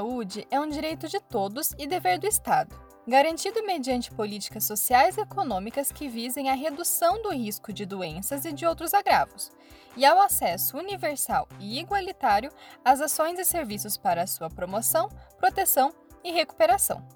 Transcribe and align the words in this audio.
saúde 0.00 0.46
é 0.50 0.58
um 0.58 0.66
direito 0.66 1.08
de 1.08 1.20
todos 1.20 1.74
e 1.78 1.86
dever 1.86 2.18
do 2.18 2.26
Estado, 2.26 2.74
garantido 3.06 3.62
mediante 3.66 4.10
políticas 4.10 4.64
sociais 4.64 5.18
e 5.18 5.20
econômicas 5.20 5.92
que 5.92 6.08
visem 6.08 6.48
a 6.48 6.54
redução 6.54 7.20
do 7.20 7.28
risco 7.28 7.70
de 7.70 7.84
doenças 7.84 8.46
e 8.46 8.52
de 8.52 8.64
outros 8.64 8.94
agravos, 8.94 9.52
e 9.94 10.06
ao 10.06 10.18
acesso 10.18 10.78
universal 10.78 11.46
e 11.58 11.78
igualitário 11.78 12.50
às 12.82 13.02
ações 13.02 13.38
e 13.38 13.44
serviços 13.44 13.98
para 13.98 14.26
sua 14.26 14.48
promoção, 14.48 15.10
proteção 15.36 15.92
e 16.24 16.32
recuperação. 16.32 17.06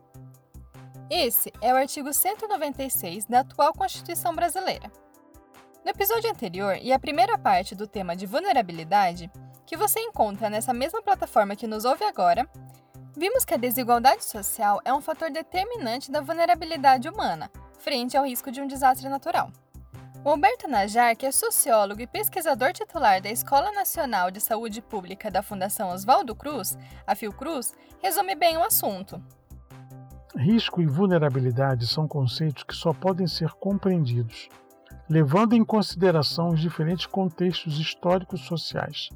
Esse 1.09 1.51
é 1.63 1.73
o 1.73 1.77
artigo 1.77 2.13
196 2.13 3.25
da 3.25 3.41
atual 3.41 3.73
Constituição 3.73 4.35
Brasileira. 4.35 4.93
No 5.83 5.91
episódio 5.91 6.31
anterior 6.31 6.77
e 6.83 6.93
a 6.93 6.99
primeira 6.99 7.39
parte 7.39 7.75
do 7.75 7.87
tema 7.87 8.15
de 8.15 8.27
vulnerabilidade, 8.27 9.31
que 9.67 9.77
você 9.77 10.01
encontra 10.01 10.51
nessa 10.51 10.73
mesma 10.73 11.03
plataforma 11.03 11.57
que 11.57 11.67
nos 11.67 11.85
ouve 11.85 12.05
agora, 12.05 12.49
vimos 13.17 13.45
que 13.45 13.55
a 13.55 13.59
desigualdade 13.59 14.25
social 14.25 14.81
é 14.85 14.93
um 14.93 15.01
fator 15.01 15.31
determinante 15.31 16.11
da 16.11 16.21
vulnerabilidade 16.21 17.09
humana 17.09 17.51
frente 17.79 18.17
ao 18.17 18.25
risco 18.25 18.51
de 18.51 18.61
um 18.61 18.67
desastre 18.67 19.09
natural. 19.09 19.51
O 20.25 20.31
Alberto 20.31 20.67
Najar, 20.67 21.15
que 21.15 21.27
é 21.27 21.31
sociólogo 21.31 22.01
e 22.01 22.07
pesquisador 22.07 22.73
titular 22.73 23.21
da 23.21 23.31
Escola 23.31 23.71
Nacional 23.73 24.31
de 24.31 24.41
Saúde 24.41 24.81
Pública 24.81 25.31
da 25.31 25.43
Fundação 25.43 25.91
Oswaldo 25.91 26.35
Cruz, 26.35 26.79
a 27.07 27.15
Fiocruz, 27.15 27.75
resume 28.03 28.35
bem 28.35 28.57
o 28.57 28.65
assunto. 28.65 29.23
Risco 30.35 30.81
e 30.81 30.87
vulnerabilidade 30.87 31.87
são 31.87 32.09
conceitos 32.09 32.63
que 32.63 32.75
só 32.75 32.95
podem 32.95 33.27
ser 33.27 33.51
compreendidos 33.51 34.49
levando 35.09 35.53
em 35.53 35.65
consideração 35.65 36.49
os 36.49 36.61
diferentes 36.61 37.07
contextos 37.07 37.79
históricos 37.79 38.41
sociais 38.43 39.11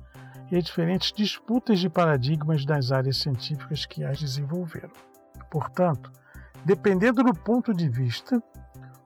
e 0.51 0.57
as 0.57 0.65
diferentes 0.65 1.13
disputas 1.13 1.79
de 1.79 1.89
paradigmas 1.89 2.65
das 2.65 2.91
áreas 2.93 3.19
científicas 3.19 3.87
que 3.87 4.05
as 4.05 4.19
desenvolveram. 4.19 4.91
Portanto, 5.51 6.11
dependendo 6.65 7.23
do 7.23 7.35
ponto 7.35 7.73
de 7.75 7.89
vista, 7.89 8.43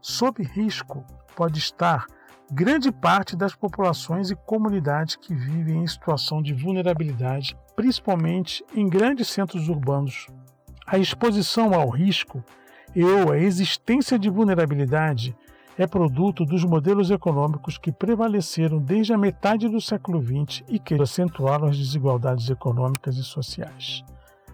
sob 0.00 0.42
risco 0.42 1.04
pode 1.36 1.58
estar 1.58 2.06
grande 2.50 2.92
parte 2.92 3.34
das 3.34 3.54
populações 3.54 4.30
e 4.30 4.36
comunidades 4.36 5.16
que 5.16 5.34
vivem 5.34 5.82
em 5.82 5.86
situação 5.86 6.42
de 6.42 6.52
vulnerabilidade, 6.52 7.56
principalmente 7.74 8.64
em 8.74 8.88
grandes 8.88 9.28
centros 9.28 9.68
urbanos 9.68 10.26
a 10.86 10.98
exposição 10.98 11.72
ao 11.72 11.88
risco 11.88 12.44
e 12.94 13.02
ou 13.02 13.32
a 13.32 13.38
existência 13.38 14.18
de 14.18 14.28
vulnerabilidade 14.28 15.34
é 15.78 15.86
produto 15.86 16.44
dos 16.44 16.64
modelos 16.64 17.10
econômicos 17.10 17.78
que 17.78 17.90
prevaleceram 17.90 18.78
desde 18.78 19.12
a 19.12 19.18
metade 19.18 19.68
do 19.68 19.80
século 19.80 20.22
XX 20.22 20.62
e 20.68 20.78
que 20.78 20.94
acentuaram 20.94 21.68
as 21.68 21.78
desigualdades 21.78 22.50
econômicas 22.50 23.16
e 23.16 23.24
sociais, 23.24 24.04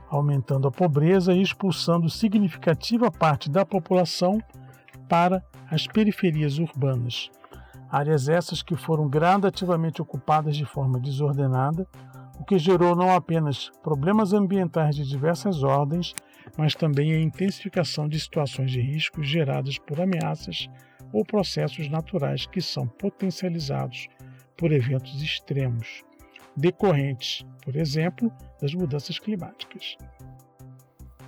aumentando 0.09 0.69
a 0.69 0.71
pobreza 0.71 1.35
e 1.35 1.43
expulsando 1.43 2.09
significativa 2.09 3.11
parte 3.11 3.51
da 3.51 3.67
população 3.67 4.41
para 5.09 5.43
as 5.71 5.87
periferias 5.87 6.59
urbanas. 6.59 7.31
Áreas 7.91 8.29
essas 8.29 8.63
que 8.63 8.77
foram 8.77 9.09
gradativamente 9.09 10.01
ocupadas 10.01 10.57
de 10.57 10.65
forma 10.65 11.01
desordenada, 11.01 11.87
o 12.39 12.45
que 12.45 12.59
gerou 12.59 12.95
não 12.95 13.15
apenas 13.15 13.71
problemas 13.83 14.33
ambientais 14.33 14.95
de 14.95 15.05
diversas 15.05 15.63
ordens, 15.63 16.15
mas 16.57 16.75
também 16.75 17.13
a 17.13 17.21
intensificação 17.21 18.09
de 18.09 18.21
situações 18.21 18.71
de 18.71 18.81
risco 18.81 19.23
geradas 19.23 19.79
por 19.79 20.01
ameaças 20.01 20.69
ou 21.13 21.25
processos 21.25 21.89
naturais 21.89 22.47
que 22.47 22.61
são 22.61 22.87
potencializados 22.87 24.09
por 24.57 24.73
eventos 24.73 25.23
extremos, 25.23 26.03
decorrentes, 26.57 27.47
por 27.63 27.77
exemplo, 27.77 28.33
das 28.61 28.75
mudanças 28.75 29.19
climáticas. 29.19 29.97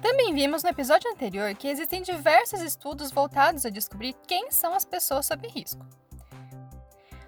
Também 0.03 0.35
vimos 0.35 0.63
no 0.63 0.71
episódio 0.71 1.11
anterior 1.11 1.55
que 1.55 1.69
existem 1.69 2.03
diversos 2.03 2.61
estudos 2.61 3.11
voltados 3.11 3.67
a 3.67 3.71
descobrir 3.71 4.15
quem 4.27 4.51
são 4.51 4.75
as 4.75 4.85
pessoas 4.85 5.27
sob 5.27 5.47
risco. 5.47 5.87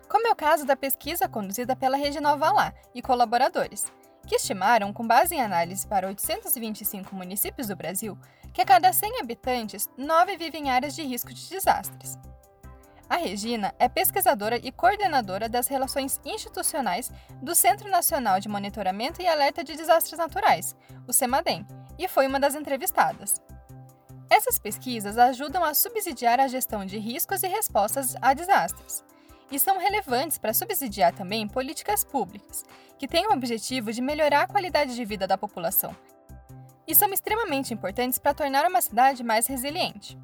Como 0.09 0.27
é 0.27 0.31
o 0.31 0.37
caso 0.37 0.67
da 0.67 0.77
pesquisa 0.77 1.29
conduzida 1.29 1.77
pela 1.77 1.97
Rede 1.97 2.21
Nova 2.21 2.51
Lá 2.51 2.75
e 2.95 3.01
colaboradores, 3.01 3.91
que 4.27 4.37
estimaram, 4.37 4.93
com 4.93 5.07
base 5.07 5.35
em 5.35 5.41
análise 5.41 5.87
para 5.87 6.09
825 6.09 7.15
municípios 7.15 7.69
do 7.69 7.77
Brasil, 7.77 8.17
que 8.53 8.61
a 8.61 8.65
cada 8.65 8.93
100 8.93 9.21
habitantes, 9.21 9.91
9 9.97 10.37
vivem 10.37 10.67
em 10.67 10.71
áreas 10.71 10.95
de 10.95 11.03
risco 11.03 11.33
de 11.33 11.49
desastres. 11.49 12.19
A 13.09 13.17
Regina 13.17 13.75
é 13.79 13.89
pesquisadora 13.89 14.57
e 14.57 14.73
coordenadora 14.73 15.49
das 15.49 15.67
relações 15.67 16.21
institucionais 16.25 17.11
do 17.43 17.55
Centro 17.55 17.91
Nacional 17.91 18.41
de 18.41 18.49
Monitoramento 18.49 19.21
e 19.21 19.27
Alerta 19.27 19.63
de 19.63 19.77
Desastres 19.77 20.19
Naturais, 20.19 20.75
o 21.07 21.13
CEMADEM, 21.13 21.67
e 21.99 22.09
foi 22.09 22.27
uma 22.27 22.41
das 22.41 22.55
entrevistadas. 22.55 23.41
Essas 24.31 24.59
pesquisas 24.59 25.19
ajudam 25.19 25.63
a 25.63 25.75
subsidiar 25.75 26.41
a 26.41 26.49
gestão 26.49 26.87
de 26.87 26.99
riscos 26.99 27.43
e 27.43 27.49
respostas 27.49 28.17
a 28.23 28.33
desastres, 28.33 29.05
e 29.51 29.59
são 29.59 29.79
relevantes 29.79 30.39
para 30.39 30.55
subsidiar 30.55 31.13
também 31.13 31.47
políticas 31.47 32.03
públicas, 32.03 32.65
que 32.99 33.07
têm 33.07 33.27
o 33.27 33.33
objetivo 33.33 33.93
de 33.93 34.01
melhorar 34.01 34.43
a 34.45 34.49
qualidade 34.49 34.95
de 34.95 35.05
vida 35.05 35.27
da 35.27 35.37
população, 35.37 35.95
e 36.87 36.95
são 36.95 37.13
extremamente 37.13 37.75
importantes 37.75 38.19
para 38.19 38.33
tornar 38.33 38.67
uma 38.67 38.81
cidade 38.81 39.23
mais 39.23 39.47
resiliente. 39.47 40.19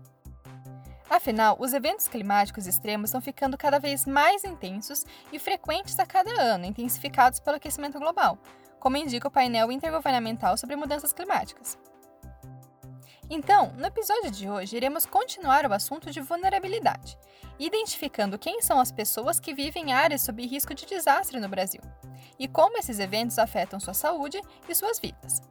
Afinal, 1.10 1.56
os 1.58 1.72
eventos 1.72 2.06
climáticos 2.06 2.66
extremos 2.66 3.08
estão 3.08 3.20
ficando 3.20 3.56
cada 3.56 3.78
vez 3.78 4.04
mais 4.04 4.44
intensos 4.44 5.06
e 5.32 5.38
frequentes 5.38 5.98
a 5.98 6.04
cada 6.04 6.30
ano, 6.41 6.66
intensificados 6.66 7.41
pelo 7.41 7.56
aquecimento 7.56 7.98
global, 7.98 8.38
como 8.78 8.96
indica 8.96 9.28
o 9.28 9.30
painel 9.30 9.72
intergovernamental 9.72 10.56
sobre 10.56 10.76
mudanças 10.76 11.12
climáticas. 11.12 11.78
Então, 13.30 13.72
no 13.76 13.86
episódio 13.86 14.30
de 14.30 14.48
hoje, 14.48 14.76
iremos 14.76 15.04
continuar 15.04 15.66
o 15.66 15.72
assunto 15.72 16.10
de 16.10 16.20
vulnerabilidade, 16.20 17.19
identificando 17.58 18.38
quem 18.38 18.62
são 18.62 18.78
as 18.78 18.92
pessoas 18.92 19.40
que 19.40 19.54
vivem 19.54 19.90
em 19.90 19.92
áreas 19.92 20.22
sob 20.22 20.46
risco 20.46 20.75
de 20.75 20.86
desastre 20.86 21.40
no 21.40 21.48
Brasil 21.48 21.80
e 22.38 22.46
como 22.46 22.78
esses 22.78 22.98
eventos 22.98 23.38
afetam 23.38 23.80
sua 23.80 23.94
saúde 23.94 24.40
e 24.69 24.75
suas 24.75 24.98
vidas. 24.98 25.42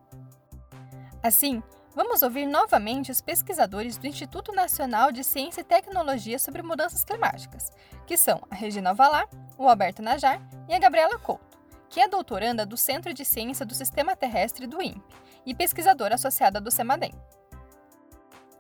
Assim, 1.22 1.62
Vamos 1.98 2.22
ouvir 2.22 2.46
novamente 2.46 3.12
os 3.12 3.22
pesquisadores 3.22 3.98
do 3.98 4.06
Instituto 4.06 4.54
Nacional 4.54 5.12
de 5.12 5.24
Ciência 5.24 5.62
e 5.62 5.64
Tecnologia 5.64 6.38
sobre 6.38 6.62
Mudanças 6.62 7.04
Climáticas, 7.04 7.72
que 8.06 8.16
são 8.16 8.40
a 8.52 8.56
Regina 8.56 8.94
Valar, 8.94 9.28
o 9.58 9.68
Alberto 9.68 10.04
Najar 10.04 10.40
e 10.70 10.76
a 10.76 10.78
Gabriela 10.78 11.18
Couto, 11.18 11.58
que 11.90 12.00
é 12.00 12.08
doutoranda 12.08 12.68
do 12.68 12.78
Centro 12.78 13.16
de 13.16 13.26
Ciência 13.26 13.66
do 13.66 13.74
Sistema 13.74 14.16
Terrestre 14.16 14.68
do 14.68 14.80
INPE 14.80 15.02
e 15.44 15.56
pesquisadora 15.56 16.14
associada 16.14 16.62
do 16.62 16.70
CEMADEM. 16.70 17.14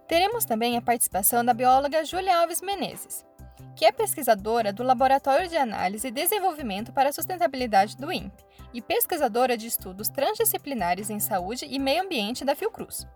Teremos 0.07 0.43
também 0.43 0.75
a 0.75 0.81
participação 0.81 1.45
da 1.45 1.53
bióloga 1.53 2.03
Júlia 2.03 2.39
Alves 2.39 2.59
Menezes, 2.59 3.23
que 3.75 3.85
é 3.85 3.91
pesquisadora 3.91 4.73
do 4.73 4.81
Laboratório 4.81 5.47
de 5.47 5.57
Análise 5.57 6.07
e 6.07 6.11
Desenvolvimento 6.11 6.91
para 6.91 7.09
a 7.09 7.13
Sustentabilidade 7.13 7.97
do 7.97 8.11
INPE 8.11 8.46
e 8.73 8.81
pesquisadora 8.81 9.57
de 9.57 9.67
estudos 9.67 10.09
transdisciplinares 10.09 11.09
em 11.09 11.19
saúde 11.19 11.65
e 11.69 11.79
meio 11.79 12.03
ambiente 12.03 12.45
da 12.45 12.55
Fiocruz 12.55 13.07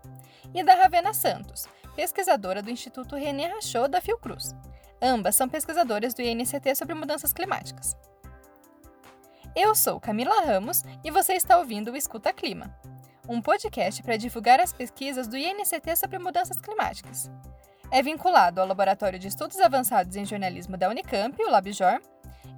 e 0.54 0.62
da 0.62 0.74
Ravena 0.74 1.12
Santos, 1.12 1.66
pesquisadora 1.94 2.62
do 2.62 2.70
Instituto 2.70 3.16
René 3.16 3.46
Rachot 3.46 3.88
da 3.88 4.00
Fiocruz. 4.00 4.54
Ambas 5.00 5.34
são 5.34 5.48
pesquisadoras 5.48 6.14
do 6.14 6.22
INCT 6.22 6.74
sobre 6.76 6.94
mudanças 6.94 7.32
climáticas. 7.32 7.96
Eu 9.54 9.74
sou 9.74 10.00
Camila 10.00 10.44
Ramos 10.44 10.82
e 11.04 11.10
você 11.10 11.34
está 11.34 11.58
ouvindo 11.58 11.92
o 11.92 11.96
Escuta 11.96 12.32
Clima, 12.32 12.74
um 13.28 13.40
podcast 13.40 14.02
para 14.02 14.16
divulgar 14.16 14.60
as 14.60 14.72
pesquisas 14.72 15.26
do 15.26 15.36
INCT 15.36 15.96
sobre 15.96 16.18
mudanças 16.18 16.60
climáticas. 16.60 17.30
É 17.90 18.02
vinculado 18.02 18.60
ao 18.60 18.66
Laboratório 18.66 19.18
de 19.18 19.28
Estudos 19.28 19.60
Avançados 19.60 20.16
em 20.16 20.24
Jornalismo 20.24 20.78
da 20.78 20.88
Unicamp, 20.88 21.36
o 21.42 21.50
LabJOR, 21.50 22.00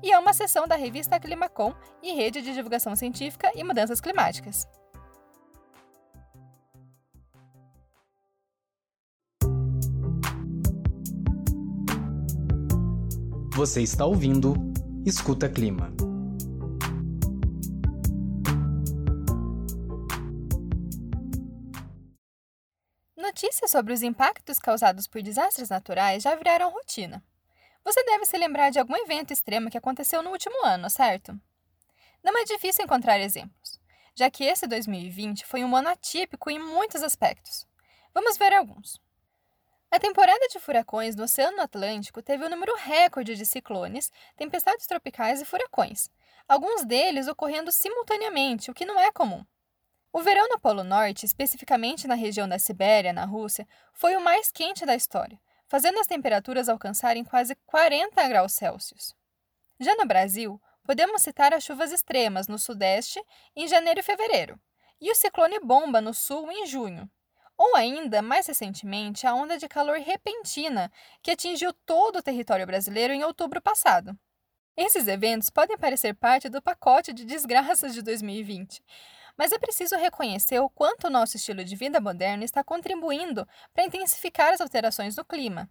e 0.05 0.12
é 0.12 0.19
uma 0.19 0.35
seção 0.35 0.69
da 0.69 0.77
revista 0.77 1.19
Climacom 1.19 1.73
e 2.03 2.12
Rede 2.12 2.43
de 2.43 2.53
Divulgação 2.53 2.95
Científica 2.95 3.51
e 3.55 3.65
Mudanças 3.65 4.03
Climáticas. 4.03 4.69
Você 13.55 13.81
está 13.81 14.05
ouvindo 14.05 14.55
Escuta 15.06 15.49
Clima. 15.49 15.91
Notícias 23.17 23.71
sobre 23.71 23.95
os 23.95 24.03
impactos 24.03 24.59
causados 24.59 25.07
por 25.07 25.23
desastres 25.23 25.71
naturais 25.71 26.23
já 26.23 26.35
viraram 26.35 26.71
rotina. 26.71 27.23
Você 27.85 28.03
deve 28.05 28.25
se 28.25 28.39
lembrar 28.39 28.71
de 28.71 28.79
algum 28.79 28.97
evento 28.97 29.33
extremo 29.33 29.71
que 29.71 29.77
aconteceu 29.77 30.23
no 30.23 30.31
último 30.31 30.65
ano, 30.65 30.89
certo? 30.89 31.39
Não 32.23 32.37
é 32.39 32.45
difícil 32.45 32.85
encontrar 32.85 33.21
exemplos, 33.21 33.79
já 34.15 34.31
que 34.31 34.45
esse 34.45 34.67
2020 34.67 35.45
foi 35.45 35.63
um 35.63 35.77
ano 35.77 35.91
atípico 35.91 36.51
em 36.51 36.59
muitos 36.59 37.03
aspectos. 37.03 37.67
Vamos 38.15 38.39
ver 38.39 38.55
alguns. 38.55 38.99
A 39.91 39.99
temporada 39.99 40.49
de 40.49 40.59
furacões 40.59 41.15
no 41.15 41.25
Oceano 41.25 41.61
Atlântico 41.61 42.23
teve 42.23 42.45
um 42.45 42.49
número 42.49 42.75
recorde 42.75 43.37
de 43.37 43.45
ciclones, 43.45 44.11
tempestades 44.35 44.87
tropicais 44.87 45.43
e 45.43 45.45
furacões, 45.45 46.09
alguns 46.49 46.85
deles 46.85 47.29
ocorrendo 47.29 47.71
simultaneamente, 47.71 48.71
o 48.71 48.75
que 48.75 48.87
não 48.87 48.99
é 48.99 49.13
comum. 49.13 49.45
O 50.11 50.23
verão 50.23 50.49
no 50.49 50.59
Polo 50.59 50.85
Norte, 50.85 51.27
especificamente 51.27 52.07
na 52.07 52.15
região 52.15 52.49
da 52.49 52.59
Sibéria, 52.59 53.13
na 53.13 53.25
Rússia, 53.25 53.69
foi 53.93 54.17
o 54.17 54.21
mais 54.21 54.51
quente 54.51 54.87
da 54.87 54.97
história, 54.97 55.39
fazendo 55.69 55.99
as 55.99 56.06
temperaturas 56.06 56.69
alcançarem 56.69 57.25
quase 57.25 57.56
40 57.66 58.28
graus 58.28 58.52
Celsius. 58.52 59.14
Já 59.81 59.94
no 59.96 60.06
Brasil, 60.06 60.61
podemos 60.84 61.22
citar 61.22 61.52
as 61.52 61.64
chuvas 61.64 61.93
extremas 61.93 62.49
no 62.49 62.58
Sudeste 62.58 63.20
em 63.56 63.66
janeiro 63.66 64.00
e 64.00 64.02
fevereiro, 64.02 64.61
e 65.00 65.11
o 65.11 65.14
ciclone 65.14 65.58
bomba 65.61 66.00
no 66.00 66.14
Sul 66.14 66.50
em 66.52 66.66
junho, 66.66 67.11
ou 67.56 67.76
ainda, 67.76 68.20
mais 68.20 68.46
recentemente, 68.46 69.26
a 69.26 69.34
onda 69.34 69.56
de 69.56 69.69
calor 69.69 69.99
repentina 69.99 70.90
que 71.22 71.31
atingiu 71.31 71.72
todo 71.87 72.16
o 72.16 72.22
território 72.22 72.66
brasileiro 72.66 73.12
em 73.12 73.25
outubro 73.25 73.61
passado. 73.61 74.16
Esses 74.76 75.06
eventos 75.06 75.50
podem 75.50 75.78
parecer 75.78 76.14
parte 76.14 76.49
do 76.49 76.61
pacote 76.61 77.12
de 77.12 77.25
desgraças 77.25 77.94
de 77.94 78.02
2020, 78.02 78.82
mas 79.37 79.53
é 79.53 79.59
preciso 79.59 79.97
reconhecer 79.97 80.59
o 80.61 80.71
quanto 80.71 81.07
o 81.07 81.11
nosso 81.11 81.37
estilo 81.37 81.65
de 81.65 81.77
vida 81.77 82.01
moderno 82.01 82.45
está 82.45 82.63
contribuindo 82.63 83.47
para 83.73 83.85
intensificar 83.85 84.53
as 84.53 84.61
alterações 84.61 85.15
do 85.15 85.25
clima. 85.25 85.71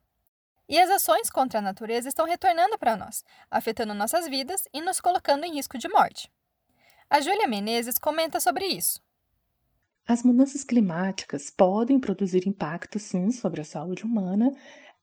E 0.67 0.79
as 0.79 0.89
ações 0.89 1.29
contra 1.29 1.59
a 1.59 1.61
natureza 1.61 2.07
estão 2.07 2.25
retornando 2.25 2.77
para 2.77 2.95
nós, 2.95 3.23
afetando 3.51 3.93
nossas 3.93 4.27
vidas 4.27 4.67
e 4.73 4.81
nos 4.81 5.01
colocando 5.01 5.45
em 5.45 5.55
risco 5.55 5.77
de 5.77 5.89
morte. 5.89 6.31
A 7.09 7.19
Júlia 7.19 7.47
Menezes 7.47 7.97
comenta 7.97 8.39
sobre 8.39 8.65
isso. 8.65 9.01
As 10.05 10.23
mudanças 10.23 10.63
climáticas 10.63 11.49
podem 11.49 11.99
produzir 11.99 12.47
impacto, 12.47 12.99
sim, 12.99 13.31
sobre 13.31 13.61
a 13.61 13.65
saúde 13.65 14.03
humana 14.03 14.51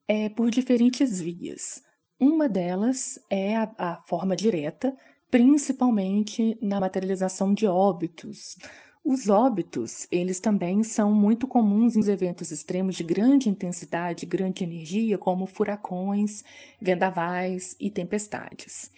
é, 0.06 0.28
por 0.28 0.50
diferentes 0.50 1.20
vias. 1.20 1.82
Uma 2.18 2.48
delas 2.48 3.18
é 3.30 3.56
a, 3.56 3.72
a 3.78 4.02
forma 4.02 4.36
direta, 4.36 4.94
principalmente 5.30 6.58
na 6.60 6.80
materialização 6.80 7.54
de 7.54 7.66
óbitos. 7.66 8.56
Os 9.04 9.28
óbitos, 9.28 10.06
eles 10.10 10.40
também 10.40 10.82
são 10.82 11.12
muito 11.12 11.48
comuns 11.48 11.96
em 11.96 12.10
eventos 12.10 12.50
extremos 12.50 12.96
de 12.96 13.02
grande 13.02 13.48
intensidade, 13.48 14.26
grande 14.26 14.62
energia, 14.62 15.16
como 15.16 15.46
furacões, 15.46 16.44
vendavais 16.80 17.74
e 17.80 17.90
tempestades. 17.90 18.90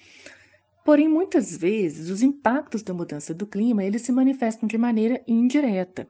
Porém, 0.85 1.09
muitas 1.09 1.57
vezes, 1.57 2.11
os 2.11 2.23
impactos 2.23 2.83
da 2.83 2.93
mudança 2.93 3.33
do 3.33 3.47
clima 3.47 3.85
eles 3.85 4.03
se 4.03 4.11
manifestam 4.11 4.67
de 4.67 4.77
maneira 4.77 5.23
indireta, 5.29 6.09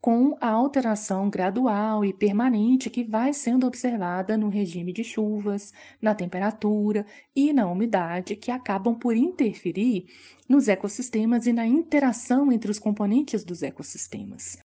com 0.00 0.36
a 0.40 0.48
alteração 0.48 1.28
gradual 1.28 2.04
e 2.04 2.12
permanente 2.12 2.88
que 2.88 3.04
vai 3.04 3.34
sendo 3.34 3.66
observada 3.66 4.36
no 4.36 4.48
regime 4.48 4.92
de 4.92 5.04
chuvas, 5.04 5.72
na 6.00 6.14
temperatura 6.14 7.06
e 7.36 7.52
na 7.52 7.66
umidade, 7.70 8.36
que 8.36 8.50
acabam 8.50 8.94
por 8.98 9.14
interferir 9.14 10.06
nos 10.48 10.68
ecossistemas 10.68 11.46
e 11.46 11.52
na 11.52 11.66
interação 11.66 12.50
entre 12.50 12.70
os 12.70 12.78
componentes 12.78 13.44
dos 13.44 13.62
ecossistemas. 13.62 14.58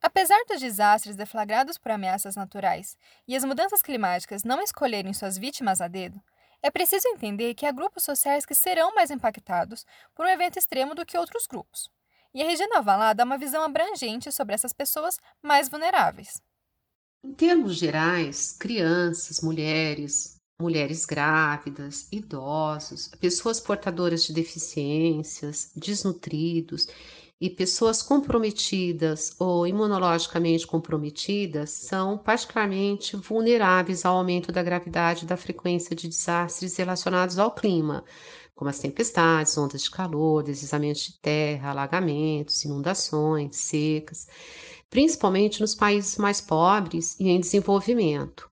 Apesar 0.00 0.40
dos 0.48 0.60
desastres 0.60 1.16
deflagrados 1.16 1.76
por 1.76 1.90
ameaças 1.90 2.36
naturais 2.36 2.96
e 3.26 3.34
as 3.34 3.44
mudanças 3.44 3.82
climáticas 3.82 4.44
não 4.44 4.62
escolherem 4.62 5.12
suas 5.12 5.36
vítimas 5.36 5.80
a 5.80 5.88
dedo, 5.88 6.20
é 6.62 6.70
preciso 6.70 7.06
entender 7.08 7.54
que 7.54 7.66
há 7.66 7.72
grupos 7.72 8.02
sociais 8.04 8.44
que 8.44 8.54
serão 8.54 8.94
mais 8.94 9.10
impactados 9.10 9.84
por 10.14 10.26
um 10.26 10.28
evento 10.28 10.58
extremo 10.58 10.94
do 10.94 11.06
que 11.06 11.16
outros 11.16 11.46
grupos. 11.46 11.90
E 12.34 12.42
a 12.42 12.46
Regina 12.46 12.82
Valá 12.82 13.12
dá 13.12 13.24
uma 13.24 13.38
visão 13.38 13.62
abrangente 13.62 14.30
sobre 14.32 14.54
essas 14.54 14.72
pessoas 14.72 15.18
mais 15.42 15.68
vulneráveis. 15.68 16.40
Em 17.24 17.32
termos 17.32 17.76
gerais, 17.76 18.52
crianças, 18.52 19.40
mulheres, 19.40 20.36
mulheres 20.60 21.04
grávidas, 21.04 22.08
idosos, 22.10 23.08
pessoas 23.20 23.60
portadoras 23.60 24.24
de 24.24 24.32
deficiências, 24.32 25.70
desnutridos 25.74 26.88
e 27.40 27.48
pessoas 27.48 28.02
comprometidas 28.02 29.34
ou 29.38 29.66
imunologicamente 29.66 30.66
comprometidas 30.66 31.70
são 31.70 32.18
particularmente 32.18 33.16
vulneráveis 33.16 34.04
ao 34.04 34.16
aumento 34.16 34.50
da 34.50 34.62
gravidade 34.62 35.24
da 35.24 35.36
frequência 35.36 35.94
de 35.94 36.08
desastres 36.08 36.76
relacionados 36.76 37.38
ao 37.38 37.52
clima, 37.52 38.04
como 38.56 38.68
as 38.68 38.80
tempestades, 38.80 39.56
ondas 39.56 39.84
de 39.84 39.90
calor, 39.90 40.42
deslizamentos 40.42 41.02
de 41.02 41.18
terra, 41.20 41.70
alagamentos, 41.70 42.64
inundações, 42.64 43.54
secas, 43.56 44.26
principalmente 44.90 45.60
nos 45.60 45.76
países 45.76 46.16
mais 46.16 46.40
pobres 46.40 47.14
e 47.20 47.28
em 47.28 47.38
desenvolvimento. 47.38 48.50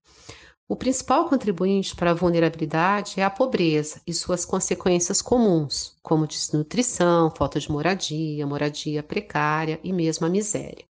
O 0.69 0.75
principal 0.75 1.29
contribuinte 1.29 1.95
para 1.95 2.11
a 2.11 2.15
vulnerabilidade 2.15 3.21
é 3.21 3.23
a 3.23 3.31
pobreza 3.31 4.03
e 4.05 4.13
suas 4.13 4.45
consequências 4.45 5.23
comuns, 5.23 5.97
como 6.03 6.27
desnutrição, 6.27 7.31
falta 7.31 7.61
de 7.61 7.71
moradia, 7.71 8.45
moradia 8.45 9.01
precária 9.01 9.79
e 9.85 9.93
mesmo 9.93 10.27
a 10.27 10.29
miséria. 10.29 10.85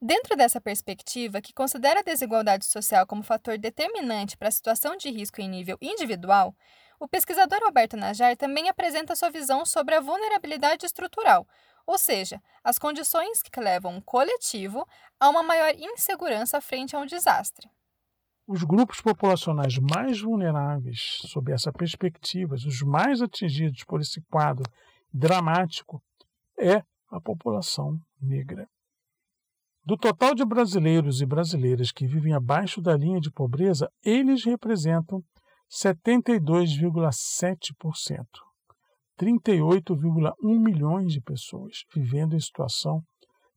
Dentro 0.00 0.34
dessa 0.34 0.62
perspectiva, 0.62 1.42
que 1.42 1.52
considera 1.52 2.00
a 2.00 2.02
desigualdade 2.02 2.64
social 2.64 3.06
como 3.06 3.22
fator 3.22 3.58
determinante 3.58 4.34
para 4.34 4.48
a 4.48 4.50
situação 4.50 4.96
de 4.96 5.10
risco 5.10 5.42
em 5.42 5.48
nível 5.48 5.76
individual, 5.82 6.56
o 6.98 7.06
pesquisador 7.06 7.62
Alberto 7.64 7.98
Najar 7.98 8.34
também 8.34 8.70
apresenta 8.70 9.14
sua 9.14 9.28
visão 9.28 9.66
sobre 9.66 9.94
a 9.94 10.00
vulnerabilidade 10.00 10.86
estrutural, 10.86 11.46
ou 11.86 11.98
seja, 11.98 12.40
as 12.64 12.78
condições 12.78 13.42
que 13.42 13.60
levam 13.60 13.98
o 13.98 14.02
coletivo 14.02 14.88
a 15.20 15.28
uma 15.28 15.42
maior 15.42 15.74
insegurança 15.74 16.62
frente 16.62 16.96
a 16.96 16.98
um 16.98 17.04
desastre. 17.04 17.68
Os 18.46 18.62
grupos 18.64 19.00
populacionais 19.00 19.78
mais 19.78 20.20
vulneráveis, 20.20 21.20
sob 21.26 21.52
essa 21.52 21.72
perspectiva, 21.72 22.54
os 22.54 22.82
mais 22.82 23.22
atingidos 23.22 23.84
por 23.84 24.00
esse 24.00 24.20
quadro 24.22 24.64
dramático, 25.12 26.02
é 26.58 26.82
a 27.10 27.20
população 27.20 28.00
negra. 28.20 28.66
Do 29.84 29.96
total 29.96 30.34
de 30.34 30.44
brasileiros 30.44 31.20
e 31.20 31.26
brasileiras 31.26 31.92
que 31.92 32.06
vivem 32.06 32.34
abaixo 32.34 32.80
da 32.80 32.96
linha 32.96 33.20
de 33.20 33.30
pobreza, 33.30 33.88
eles 34.04 34.44
representam 34.44 35.22
72,7%, 35.70 38.26
38,1 39.18 40.58
milhões 40.58 41.12
de 41.12 41.20
pessoas 41.20 41.84
vivendo 41.94 42.34
em 42.34 42.40
situação 42.40 43.04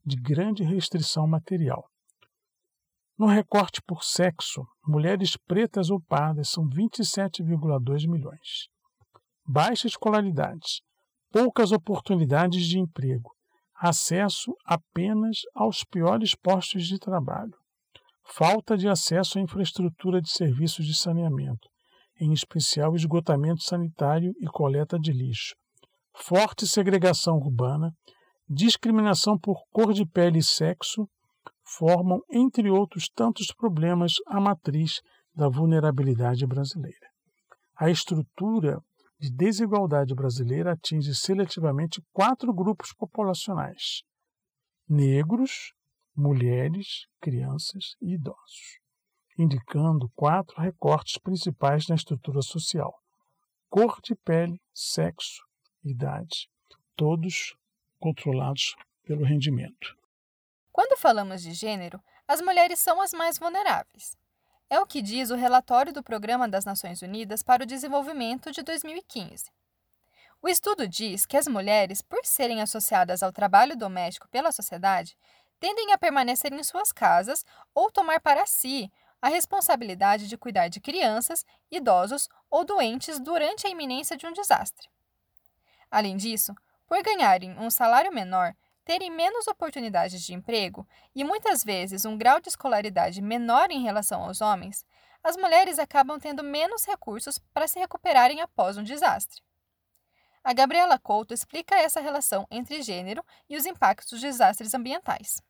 de 0.05 0.15
grande 0.15 0.63
restrição 0.63 1.27
material. 1.27 1.89
No 3.17 3.27
recorte 3.27 3.81
por 3.81 4.03
sexo, 4.03 4.67
mulheres 4.85 5.37
pretas 5.37 5.89
ou 5.89 6.01
pardas 6.01 6.49
são 6.49 6.67
27,2 6.67 8.09
milhões. 8.09 8.67
Baixa 9.47 9.87
escolaridade, 9.87 10.81
poucas 11.31 11.71
oportunidades 11.71 12.65
de 12.65 12.77
emprego, 12.77 13.31
acesso 13.73 14.53
apenas 14.65 15.37
aos 15.53 15.85
piores 15.85 16.35
postos 16.35 16.85
de 16.85 16.99
trabalho, 16.99 17.53
falta 18.25 18.75
de 18.75 18.89
acesso 18.89 19.37
à 19.37 19.41
infraestrutura 19.41 20.21
de 20.21 20.29
serviços 20.29 20.85
de 20.85 20.93
saneamento, 20.93 21.69
em 22.19 22.33
especial 22.33 22.95
esgotamento 22.95 23.63
sanitário 23.63 24.33
e 24.41 24.45
coleta 24.47 24.99
de 24.99 25.13
lixo, 25.13 25.55
forte 26.13 26.67
segregação 26.67 27.37
urbana, 27.37 27.93
discriminação 28.49 29.39
por 29.39 29.63
cor 29.71 29.93
de 29.93 30.05
pele 30.05 30.39
e 30.39 30.43
sexo 30.43 31.07
formam, 31.65 32.21
entre 32.29 32.69
outros 32.69 33.09
tantos 33.09 33.47
problemas, 33.47 34.13
a 34.27 34.39
matriz 34.39 35.01
da 35.33 35.49
vulnerabilidade 35.49 36.45
brasileira. 36.45 37.09
A 37.75 37.89
estrutura 37.89 38.79
de 39.19 39.29
desigualdade 39.31 40.13
brasileira 40.13 40.73
atinge 40.73 41.13
seletivamente 41.15 42.01
quatro 42.13 42.53
grupos 42.53 42.93
populacionais: 42.93 44.03
negros, 44.87 45.73
mulheres, 46.15 47.07
crianças 47.19 47.95
e 48.01 48.13
idosos, 48.13 48.79
indicando 49.37 50.09
quatro 50.15 50.61
recortes 50.61 51.17
principais 51.17 51.87
na 51.87 51.95
estrutura 51.95 52.41
social: 52.41 52.93
cor 53.69 53.99
de 54.01 54.15
pele, 54.15 54.61
sexo, 54.73 55.43
idade, 55.83 56.47
todos 56.95 57.55
controlados 57.99 58.75
pelo 59.03 59.25
rendimento. 59.25 60.04
Quando 60.75 60.99
falamos 60.99 61.41
de 61.41 61.53
gênero, 61.53 62.03
as 62.27 62.41
mulheres 62.41 62.79
são 62.79 62.99
as 62.99 63.13
mais 63.13 63.39
vulneráveis. 63.39 64.17
É 64.69 64.77
o 64.77 64.85
que 64.85 65.01
diz 65.01 65.29
o 65.29 65.35
relatório 65.35 65.93
do 65.93 66.03
Programa 66.03 66.49
das 66.49 66.65
Nações 66.65 67.01
Unidas 67.01 67.41
para 67.41 67.63
o 67.63 67.65
Desenvolvimento 67.65 68.51
de 68.51 68.61
2015. 68.61 69.45
O 70.41 70.49
estudo 70.49 70.85
diz 70.85 71.25
que 71.25 71.37
as 71.37 71.47
mulheres, 71.47 72.01
por 72.01 72.25
serem 72.25 72.61
associadas 72.61 73.23
ao 73.23 73.31
trabalho 73.31 73.77
doméstico 73.77 74.27
pela 74.27 74.51
sociedade, 74.51 75.17
tendem 75.61 75.93
a 75.93 75.97
permanecer 75.97 76.51
em 76.51 76.61
suas 76.61 76.91
casas 76.91 77.45
ou 77.73 77.89
tomar 77.89 78.19
para 78.19 78.45
si 78.45 78.91
a 79.21 79.29
responsabilidade 79.29 80.27
de 80.27 80.37
cuidar 80.37 80.67
de 80.67 80.81
crianças, 80.81 81.45
idosos 81.71 82.27
ou 82.49 82.65
doentes 82.65 83.17
durante 83.17 83.65
a 83.65 83.69
iminência 83.69 84.17
de 84.17 84.27
um 84.27 84.33
desastre. 84.33 84.89
Além 85.89 86.17
disso, 86.17 86.53
por 86.85 87.01
ganharem 87.01 87.57
um 87.57 87.69
salário 87.69 88.13
menor, 88.13 88.53
terem 88.85 89.09
menos 89.09 89.47
oportunidades 89.47 90.23
de 90.23 90.33
emprego 90.33 90.87
e 91.13 91.23
muitas 91.23 91.63
vezes 91.63 92.05
um 92.05 92.15
grau 92.15 92.39
de 92.39 92.49
escolaridade 92.49 93.21
menor 93.21 93.71
em 93.71 93.81
relação 93.81 94.23
aos 94.23 94.39
homens, 94.39 94.85
as 95.23 95.35
mulheres 95.35 95.79
acabam 95.79 96.19
tendo 96.19 96.43
menos 96.43 96.85
recursos 96.85 97.39
para 97.51 97.67
se 97.67 97.79
recuperarem 97.79 98.41
após 98.41 98.77
um 98.77 98.83
desastre. 98.83 99.41
A 100.43 100.53
Gabriela 100.53 100.99
Couto 100.99 101.33
explica 101.33 101.75
essa 101.75 101.99
relação 101.99 102.45
entre 102.51 102.83
gênero 102.83 103.25
e 103.49 103.57
os 103.57 103.65
impactos 103.65 104.11
dos 104.11 104.21
desastres 104.21 104.75
ambientais. 104.75 105.41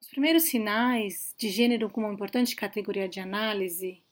Os 0.00 0.08
primeiros 0.08 0.42
sinais 0.42 1.32
de 1.38 1.48
gênero 1.48 1.88
como 1.88 2.08
uma 2.08 2.12
importante 2.12 2.56
categoria 2.56 3.08
de 3.08 3.20
análise 3.20 4.02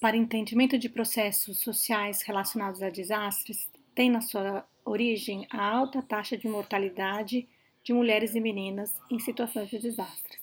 para 0.00 0.16
entendimento 0.16 0.78
de 0.78 0.88
processos 0.88 1.60
sociais 1.60 2.22
relacionados 2.22 2.82
a 2.82 2.88
desastres 2.88 3.68
têm 4.00 4.08
na 4.08 4.22
sua 4.22 4.64
origem 4.82 5.46
a 5.50 5.62
alta 5.62 6.00
taxa 6.00 6.34
de 6.34 6.48
mortalidade 6.48 7.46
de 7.84 7.92
mulheres 7.92 8.34
e 8.34 8.40
meninas 8.40 8.94
em 9.10 9.18
situações 9.18 9.68
de 9.68 9.78
desastres. 9.78 10.40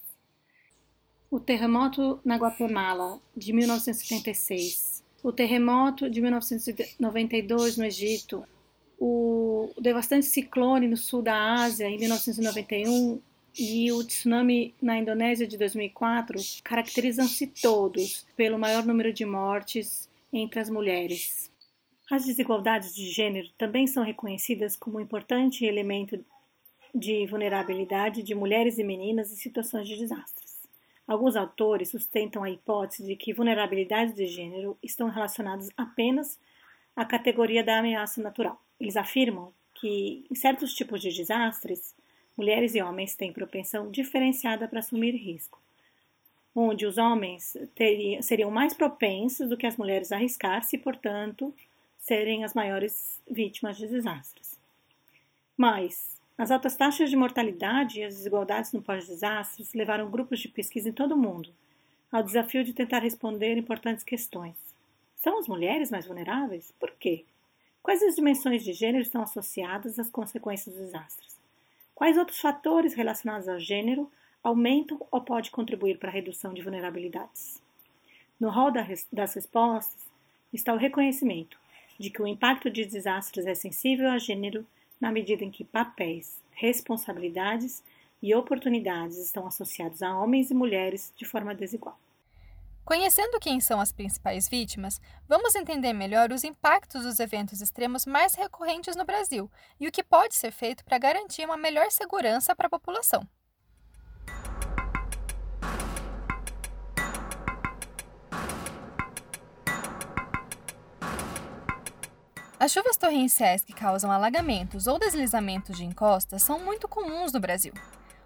O 1.31 1.39
terremoto 1.39 2.19
na 2.23 2.35
Guatemala 2.37 3.19
de 3.35 3.51
1976, 3.51 5.03
o 5.23 5.31
terremoto 5.31 6.07
de 6.07 6.21
1992 6.21 7.77
no 7.77 7.85
Egito, 7.85 8.43
o 8.99 9.73
devastante 9.81 10.27
ciclone 10.27 10.87
no 10.87 10.95
sul 10.95 11.23
da 11.23 11.55
Ásia 11.55 11.89
em 11.89 11.97
1991 11.97 13.19
e 13.57 13.91
o 13.91 14.03
tsunami 14.03 14.75
na 14.79 14.99
Indonésia 14.99 15.47
de 15.47 15.57
2004 15.57 16.39
caracterizam-se 16.63 17.47
todos 17.47 18.23
pelo 18.35 18.59
maior 18.59 18.85
número 18.85 19.11
de 19.11 19.25
mortes 19.25 20.07
entre 20.31 20.59
as 20.59 20.69
mulheres. 20.69 21.49
As 22.09 22.25
desigualdades 22.25 22.95
de 22.95 23.09
gênero 23.09 23.49
também 23.57 23.85
são 23.85 24.03
reconhecidas 24.03 24.77
como 24.77 25.01
importante 25.01 25.65
elemento 25.65 26.23
de 26.95 27.27
vulnerabilidade 27.27 28.23
de 28.23 28.33
mulheres 28.33 28.77
e 28.77 28.83
meninas 28.83 29.31
em 29.31 29.35
situações 29.35 29.87
de 29.87 29.97
desastres. 29.97 30.57
Alguns 31.05 31.35
autores 31.35 31.89
sustentam 31.89 32.43
a 32.43 32.49
hipótese 32.49 33.05
de 33.05 33.15
que 33.15 33.33
vulnerabilidades 33.33 34.15
de 34.15 34.25
gênero 34.25 34.77
estão 34.81 35.09
relacionadas 35.09 35.69
apenas 35.75 36.39
à 36.95 37.03
categoria 37.03 37.63
da 37.63 37.79
ameaça 37.79 38.21
natural. 38.21 38.61
Eles 38.79 38.95
afirmam 38.95 39.53
que, 39.75 40.25
em 40.31 40.35
certos 40.35 40.73
tipos 40.73 41.01
de 41.01 41.13
desastres, 41.13 41.93
mulheres 42.37 42.73
e 42.73 42.81
homens 42.81 43.15
têm 43.15 43.33
propensão 43.33 43.91
diferenciada 43.91 44.67
para 44.67 44.79
assumir 44.79 45.11
risco, 45.11 45.61
onde 46.55 46.85
os 46.85 46.97
homens 46.97 47.55
teriam, 47.75 48.21
seriam 48.21 48.49
mais 48.49 48.73
propensos 48.73 49.49
do 49.49 49.57
que 49.57 49.67
as 49.67 49.77
mulheres 49.77 50.11
a 50.11 50.15
arriscar-se 50.15 50.77
portanto, 50.77 51.53
serem 52.07 52.45
as 52.45 52.53
maiores 52.53 53.19
vítimas 53.29 53.75
de 53.75 53.85
desastres. 53.85 54.57
Mas 55.57 56.17
as 56.37 56.51
altas 56.51 56.73
taxas 56.73 57.09
de 57.09 57.17
mortalidade 57.17 57.99
e 57.99 58.03
as 58.05 58.15
desigualdades 58.15 58.71
no 58.71 58.81
pós-desastres 58.81 59.73
levaram 59.73 60.09
grupos 60.09 60.39
de 60.39 60.47
pesquisa 60.47 60.87
em 60.87 60.93
todo 60.93 61.15
o 61.15 61.17
mundo 61.17 61.53
ao 62.09 62.23
desafio 62.23 62.63
de 62.63 62.71
tentar 62.71 62.99
responder 62.99 63.57
importantes 63.57 64.05
questões. 64.05 64.55
São 65.17 65.37
as 65.37 65.49
mulheres 65.49 65.91
mais 65.91 66.05
vulneráveis? 66.05 66.73
Por 66.79 66.91
quê? 66.91 67.25
Quais 67.83 68.01
as 68.01 68.15
dimensões 68.15 68.63
de 68.63 68.71
gênero 68.71 69.01
estão 69.01 69.21
associadas 69.21 69.99
às 69.99 70.09
consequências 70.09 70.73
dos 70.73 70.85
desastres? 70.85 71.35
Quais 71.93 72.17
outros 72.17 72.39
fatores 72.39 72.93
relacionados 72.93 73.49
ao 73.49 73.59
gênero 73.59 74.09
aumentam 74.41 75.05
ou 75.11 75.19
podem 75.19 75.51
contribuir 75.51 75.97
para 75.97 76.07
a 76.07 76.13
redução 76.13 76.53
de 76.53 76.61
vulnerabilidades? 76.61 77.61
No 78.39 78.49
rol 78.49 78.71
das 78.71 79.33
respostas 79.33 80.07
está 80.53 80.73
o 80.73 80.77
reconhecimento 80.77 81.59
de 81.99 82.09
que 82.09 82.21
o 82.21 82.27
impacto 82.27 82.69
de 82.69 82.85
desastres 82.85 83.45
é 83.45 83.55
sensível 83.55 84.09
a 84.09 84.17
gênero 84.17 84.65
na 84.99 85.11
medida 85.11 85.43
em 85.43 85.51
que 85.51 85.63
papéis, 85.63 86.39
responsabilidades 86.51 87.83
e 88.21 88.33
oportunidades 88.33 89.17
estão 89.17 89.45
associados 89.45 90.01
a 90.01 90.17
homens 90.17 90.49
e 90.49 90.53
mulheres 90.53 91.13
de 91.15 91.25
forma 91.25 91.53
desigual. 91.53 91.97
Conhecendo 92.83 93.39
quem 93.39 93.59
são 93.59 93.81
as 93.81 93.91
principais 93.91 94.47
vítimas, 94.47 95.01
vamos 95.27 95.55
entender 95.55 95.91
melhor 95.91 96.31
os 96.31 96.45
impactos 96.45 97.03
dos 97.03 97.19
eventos 97.19 97.61
extremos 97.61 98.05
mais 98.05 98.33
recorrentes 98.33 98.95
no 98.95 99.03
Brasil 99.03 99.51
e 99.77 99.87
o 99.87 99.91
que 99.91 100.01
pode 100.01 100.35
ser 100.35 100.51
feito 100.51 100.85
para 100.85 100.97
garantir 100.97 101.43
uma 101.43 101.57
melhor 101.57 101.91
segurança 101.91 102.55
para 102.55 102.67
a 102.67 102.69
população. 102.69 103.27
As 112.59 112.71
chuvas 112.71 112.97
torrenciais 112.97 113.63
que 113.63 113.71
causam 113.71 114.11
alagamentos 114.11 114.87
ou 114.87 114.97
deslizamentos 114.97 115.77
de 115.77 115.85
encostas 115.85 116.41
são 116.41 116.59
muito 116.59 116.87
comuns 116.87 117.31
no 117.31 117.39
Brasil. 117.39 117.71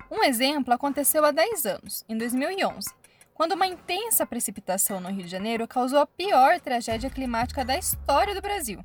Um 0.09 0.23
exemplo 0.23 0.73
aconteceu 0.73 1.25
há 1.25 1.31
10 1.31 1.65
anos, 1.65 2.05
em 2.07 2.17
2011, 2.17 2.89
quando 3.33 3.53
uma 3.53 3.67
intensa 3.67 4.25
precipitação 4.25 5.01
no 5.01 5.09
Rio 5.09 5.23
de 5.23 5.29
Janeiro 5.29 5.67
causou 5.67 5.99
a 5.99 6.07
pior 6.07 6.61
tragédia 6.61 7.09
climática 7.09 7.65
da 7.65 7.77
história 7.77 8.33
do 8.33 8.41
Brasil, 8.41 8.79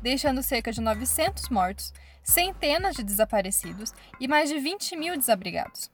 deixando 0.00 0.42
cerca 0.42 0.72
de 0.72 0.80
900 0.80 1.50
mortos, 1.50 1.92
centenas 2.24 2.96
de 2.96 3.02
desaparecidos 3.02 3.92
e 4.18 4.26
mais 4.26 4.48
de 4.48 4.58
20 4.58 4.96
mil 4.96 5.14
desabrigados. 5.14 5.90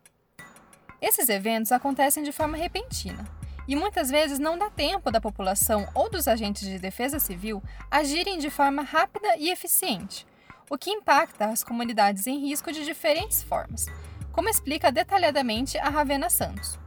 Esses 1.00 1.28
eventos 1.28 1.72
acontecem 1.72 2.22
de 2.22 2.30
forma 2.30 2.56
repentina 2.56 3.41
e 3.66 3.76
muitas 3.76 4.10
vezes 4.10 4.38
não 4.38 4.58
dá 4.58 4.70
tempo 4.70 5.10
da 5.10 5.20
população 5.20 5.88
ou 5.94 6.10
dos 6.10 6.28
agentes 6.28 6.68
de 6.68 6.78
defesa 6.78 7.18
civil 7.18 7.62
agirem 7.90 8.38
de 8.38 8.50
forma 8.50 8.82
rápida 8.82 9.36
e 9.36 9.50
eficiente, 9.50 10.26
o 10.70 10.78
que 10.78 10.90
impacta 10.90 11.46
as 11.46 11.62
comunidades 11.62 12.26
em 12.26 12.38
risco 12.38 12.72
de 12.72 12.84
diferentes 12.84 13.42
formas, 13.42 13.86
como 14.32 14.48
explica 14.48 14.90
detalhadamente 14.90 15.78
a 15.78 15.88
Ravena 15.88 16.28
Santos. 16.28 16.82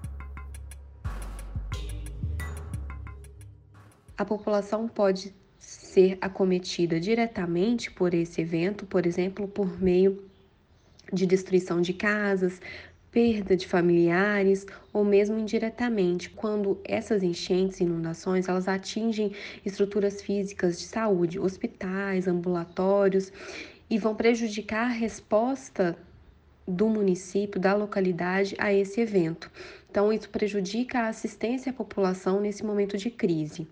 a 4.17 4.23
população 4.23 4.87
pode 4.87 5.33
ser 5.59 6.17
acometida 6.21 6.99
diretamente 6.99 7.91
por 7.91 8.13
esse 8.13 8.41
evento, 8.41 8.85
por 8.85 9.05
exemplo, 9.05 9.47
por 9.47 9.81
meio 9.81 10.23
de 11.11 11.25
destruição 11.25 11.81
de 11.81 11.93
casas, 11.93 12.61
perda 13.15 13.55
de 13.55 13.65
familiares 13.65 14.67
ou 14.91 15.05
mesmo 15.05 15.39
indiretamente, 15.39 16.29
quando 16.29 16.81
essas 16.83 17.23
enchentes 17.23 17.79
e 17.79 17.85
inundações 17.85 18.49
elas 18.49 18.67
atingem 18.67 19.31
estruturas 19.65 20.21
físicas 20.21 20.77
de 20.77 20.83
saúde, 20.83 21.39
hospitais, 21.39 22.27
ambulatórios 22.27 23.31
e 23.89 23.97
vão 23.97 24.13
prejudicar 24.13 24.87
a 24.87 24.93
resposta 24.93 25.97
do 26.67 26.89
município, 26.89 27.57
da 27.57 27.73
localidade 27.73 28.53
a 28.57 28.73
esse 28.73 28.99
evento. 28.99 29.49
Então, 29.89 30.11
isso 30.11 30.29
prejudica 30.29 30.99
a 30.99 31.07
assistência 31.07 31.69
à 31.69 31.73
população 31.73 32.41
nesse 32.41 32.65
momento 32.65 32.97
de 32.97 33.09
crise. 33.09 33.65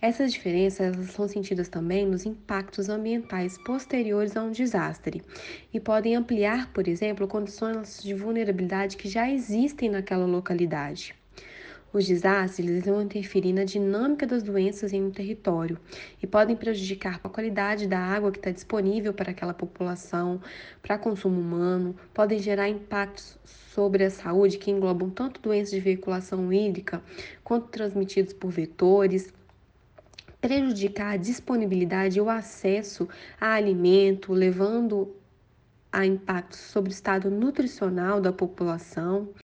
Essas 0.00 0.30
diferenças 0.30 0.94
são 1.12 1.26
sentidas 1.26 1.70
também 1.70 2.06
nos 2.06 2.26
impactos 2.26 2.90
ambientais 2.90 3.56
posteriores 3.56 4.36
a 4.36 4.42
um 4.42 4.50
desastre 4.50 5.22
e 5.72 5.80
podem 5.80 6.14
ampliar, 6.14 6.70
por 6.74 6.86
exemplo, 6.86 7.26
condições 7.26 8.02
de 8.02 8.12
vulnerabilidade 8.12 8.98
que 8.98 9.08
já 9.08 9.30
existem 9.30 9.88
naquela 9.88 10.26
localidade. 10.26 11.14
Os 11.94 12.06
desastres 12.06 12.84
vão 12.84 13.00
interferir 13.00 13.54
na 13.54 13.64
dinâmica 13.64 14.26
das 14.26 14.42
doenças 14.42 14.92
em 14.92 15.02
um 15.02 15.10
território 15.10 15.78
e 16.22 16.26
podem 16.26 16.54
prejudicar 16.54 17.18
a 17.24 17.28
qualidade 17.30 17.86
da 17.86 17.98
água 17.98 18.30
que 18.30 18.36
está 18.36 18.50
disponível 18.50 19.14
para 19.14 19.30
aquela 19.30 19.54
população, 19.54 20.38
para 20.82 20.98
consumo 20.98 21.40
humano, 21.40 21.96
podem 22.12 22.38
gerar 22.38 22.68
impactos 22.68 23.38
sobre 23.72 24.04
a 24.04 24.10
saúde 24.10 24.58
que 24.58 24.70
englobam 24.70 25.08
tanto 25.08 25.40
doenças 25.40 25.70
de 25.70 25.80
veiculação 25.80 26.52
hídrica 26.52 27.02
quanto 27.42 27.68
transmitidos 27.68 28.34
por 28.34 28.50
vetores 28.50 29.32
prejudicar 30.46 31.14
a 31.14 31.16
disponibilidade 31.16 32.18
e 32.18 32.20
o 32.20 32.30
acesso 32.30 33.08
a 33.40 33.54
alimento, 33.54 34.32
levando 34.32 35.20
a 35.90 36.06
impactos 36.06 36.60
sobre 36.60 36.90
o 36.90 36.94
estado 36.94 37.28
nutricional 37.28 38.20
da 38.20 38.32
população. 38.32 39.34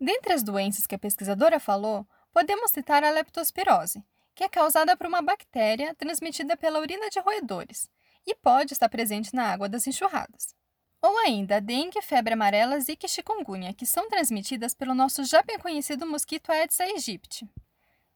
Dentre 0.00 0.32
as 0.32 0.42
doenças 0.42 0.86
que 0.86 0.94
a 0.94 0.98
pesquisadora 0.98 1.60
falou, 1.60 2.06
podemos 2.32 2.70
citar 2.70 3.04
a 3.04 3.10
leptospirose, 3.10 4.02
que 4.34 4.42
é 4.42 4.48
causada 4.48 4.96
por 4.96 5.06
uma 5.06 5.20
bactéria 5.20 5.94
transmitida 5.96 6.56
pela 6.56 6.80
urina 6.80 7.10
de 7.10 7.20
roedores 7.20 7.90
e 8.26 8.34
pode 8.34 8.72
estar 8.72 8.88
presente 8.88 9.34
na 9.34 9.52
água 9.52 9.68
das 9.68 9.86
enxurradas. 9.86 10.54
Ou 11.02 11.18
ainda 11.18 11.56
a 11.56 11.60
dengue, 11.60 12.00
febre 12.00 12.32
amarela, 12.32 12.80
zika 12.80 13.04
e 13.04 13.08
chikungunya, 13.08 13.74
que 13.74 13.84
são 13.84 14.08
transmitidas 14.08 14.72
pelo 14.72 14.94
nosso 14.94 15.24
já 15.24 15.42
bem 15.42 15.58
conhecido 15.58 16.06
mosquito 16.06 16.50
Aedes 16.50 16.80
aegypti. 16.80 17.46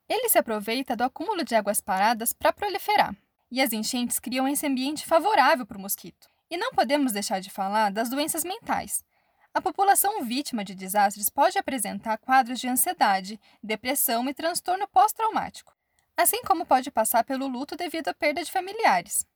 Ele 0.08 0.28
se 0.28 0.38
aproveita 0.38 0.94
do 0.94 1.04
acúmulo 1.04 1.44
de 1.44 1.54
águas 1.54 1.80
paradas 1.80 2.32
para 2.32 2.52
proliferar, 2.52 3.16
e 3.50 3.60
as 3.60 3.72
enchentes 3.72 4.18
criam 4.18 4.46
esse 4.46 4.66
ambiente 4.66 5.04
favorável 5.04 5.66
para 5.66 5.78
o 5.78 5.80
mosquito. 5.80 6.28
E 6.48 6.56
não 6.56 6.72
podemos 6.72 7.12
deixar 7.12 7.40
de 7.40 7.50
falar 7.50 7.90
das 7.90 8.08
doenças 8.08 8.44
mentais. 8.44 9.04
A 9.52 9.60
população 9.60 10.22
vítima 10.24 10.64
de 10.64 10.74
desastres 10.74 11.28
pode 11.28 11.58
apresentar 11.58 12.18
quadros 12.18 12.60
de 12.60 12.68
ansiedade, 12.68 13.40
depressão 13.62 14.28
e 14.28 14.34
transtorno 14.34 14.86
pós-traumático, 14.86 15.74
assim 16.16 16.42
como 16.44 16.66
pode 16.66 16.90
passar 16.90 17.24
pelo 17.24 17.48
luto 17.48 17.74
devido 17.74 18.08
à 18.08 18.14
perda 18.14 18.44
de 18.44 18.52
familiares. 18.52 19.26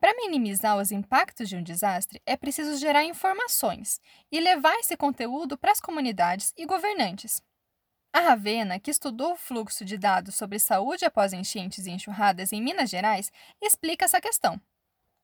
Para 0.00 0.14
minimizar 0.14 0.76
os 0.78 0.90
impactos 0.90 1.48
de 1.48 1.56
um 1.56 1.62
desastre, 1.62 2.22
é 2.24 2.36
preciso 2.36 2.76
gerar 2.76 3.04
informações 3.04 4.00
e 4.30 4.40
levar 4.40 4.74
esse 4.76 4.96
conteúdo 4.96 5.58
para 5.58 5.72
as 5.72 5.80
comunidades 5.80 6.52
e 6.56 6.64
governantes. 6.64 7.42
A 8.12 8.20
Ravena, 8.20 8.78
que 8.78 8.90
estudou 8.90 9.32
o 9.32 9.36
fluxo 9.36 9.82
de 9.84 9.96
dados 9.96 10.34
sobre 10.34 10.58
saúde 10.58 11.04
após 11.06 11.32
enchentes 11.32 11.86
e 11.86 11.90
enxurradas 11.90 12.52
em 12.52 12.62
Minas 12.62 12.90
Gerais, 12.90 13.30
explica 13.62 14.04
essa 14.04 14.20
questão. 14.20 14.60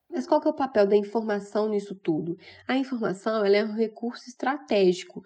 Mas 0.09 0.25
qual 0.27 0.41
que 0.41 0.47
é 0.47 0.51
o 0.51 0.55
papel 0.55 0.87
da 0.87 0.95
informação 0.95 1.69
nisso 1.69 1.93
tudo? 1.95 2.37
A 2.67 2.75
informação 2.77 3.45
ela 3.45 3.57
é 3.57 3.63
um 3.63 3.75
recurso 3.75 4.27
estratégico 4.29 5.21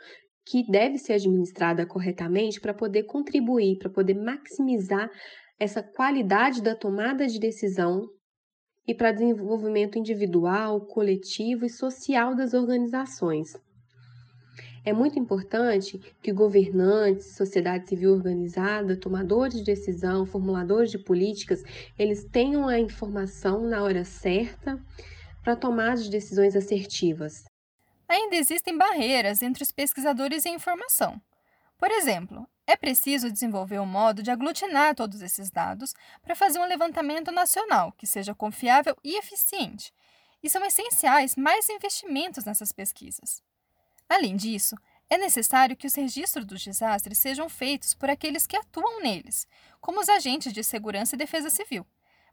que 0.45 0.69
deve 0.69 0.97
ser 0.97 1.13
administrada 1.13 1.85
corretamente 1.85 2.59
para 2.59 2.73
poder 2.73 3.03
contribuir, 3.03 3.77
para 3.77 3.89
poder 3.89 4.15
maximizar 4.15 5.09
essa 5.59 5.83
qualidade 5.83 6.61
da 6.61 6.75
tomada 6.75 7.27
de 7.27 7.39
decisão 7.39 8.09
e 8.87 8.95
para 8.95 9.11
desenvolvimento 9.13 9.97
individual, 9.99 10.85
coletivo 10.87 11.65
e 11.65 11.69
social 11.69 12.35
das 12.35 12.53
organizações. 12.53 13.53
É 14.89 14.93
muito 14.93 15.19
importante 15.19 15.99
que 16.19 16.33
governantes, 16.33 17.35
sociedade 17.35 17.87
civil 17.87 18.11
organizada, 18.11 18.97
tomadores 18.97 19.59
de 19.59 19.63
decisão, 19.63 20.25
formuladores 20.25 20.89
de 20.89 20.97
políticas, 20.97 21.63
eles 21.95 22.25
tenham 22.25 22.67
a 22.67 22.79
informação 22.79 23.61
na 23.61 23.83
hora 23.83 24.03
certa 24.03 24.83
para 25.43 25.55
tomar 25.55 25.91
as 25.91 26.09
decisões 26.09 26.55
assertivas. 26.55 27.45
Ainda 28.07 28.35
existem 28.35 28.75
barreiras 28.75 29.43
entre 29.43 29.61
os 29.61 29.71
pesquisadores 29.71 30.43
e 30.45 30.49
a 30.49 30.53
informação. 30.53 31.21
Por 31.77 31.91
exemplo, 31.91 32.47
é 32.65 32.75
preciso 32.75 33.31
desenvolver 33.31 33.79
um 33.79 33.85
modo 33.85 34.23
de 34.23 34.31
aglutinar 34.31 34.95
todos 34.95 35.21
esses 35.21 35.51
dados 35.51 35.93
para 36.23 36.35
fazer 36.35 36.57
um 36.57 36.65
levantamento 36.65 37.31
nacional 37.31 37.91
que 37.91 38.07
seja 38.07 38.33
confiável 38.33 38.97
e 39.03 39.19
eficiente. 39.19 39.93
E 40.41 40.49
são 40.49 40.65
essenciais 40.65 41.35
mais 41.35 41.69
investimentos 41.69 42.43
nessas 42.43 42.71
pesquisas. 42.71 43.47
Além 44.09 44.35
disso, 44.35 44.75
é 45.07 45.17
necessário 45.17 45.77
que 45.77 45.85
os 45.85 45.93
registros 45.93 46.43
dos 46.43 46.63
desastres 46.63 47.19
sejam 47.19 47.47
feitos 47.47 47.93
por 47.93 48.09
aqueles 48.09 48.47
que 48.47 48.57
atuam 48.57 49.01
neles, 49.01 49.47
como 49.79 49.99
os 49.99 50.09
agentes 50.09 50.51
de 50.51 50.63
segurança 50.63 51.15
e 51.15 51.17
defesa 51.17 51.49
civil, 51.51 51.85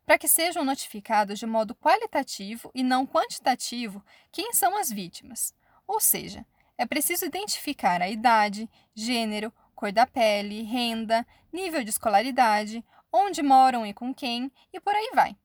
para 0.04 0.18
que 0.18 0.26
sejam 0.26 0.64
notificados 0.64 1.38
de 1.38 1.45
modo 1.45 1.75
qualitativo 1.75 2.71
e 2.75 2.83
não 2.83 3.06
quantitativo 3.06 4.02
quem 4.33 4.54
são 4.54 4.76
as 4.76 4.90
vítimas. 4.90 5.54
Ou 5.87 6.00
seja, 6.00 6.47
é 6.78 6.87
preciso 6.87 7.26
identificar 7.26 8.00
a 8.00 8.09
idade, 8.09 8.68
gênero, 8.95 9.52
cor 9.75 9.92
da 9.92 10.06
pele, 10.06 10.62
renda, 10.62 11.26
nível 11.52 11.85
de 11.85 11.90
escolaridade, 11.90 12.83
onde 13.12 13.42
moram 13.42 13.87
e 13.87 13.92
com 13.92 14.14
quem, 14.14 14.50
e 14.73 14.80
por 14.80 14.95
aí 14.95 15.11
vai. 15.14 15.37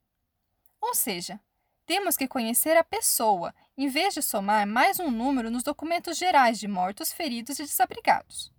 Ou 0.79 0.95
seja, 0.95 1.39
temos 1.85 2.15
que 2.15 2.27
conhecer 2.27 2.77
a 2.77 2.83
pessoa, 2.83 3.53
em 3.77 3.87
vez 3.87 4.13
de 4.13 4.21
somar 4.21 4.65
mais 4.67 4.99
um 4.99 5.09
número 5.09 5.49
nos 5.49 5.63
documentos 5.63 6.17
gerais 6.17 6.59
de 6.59 6.67
mortos, 6.67 7.11
feridos 7.11 7.59
e 7.59 7.63
desabrigados. 7.63 8.51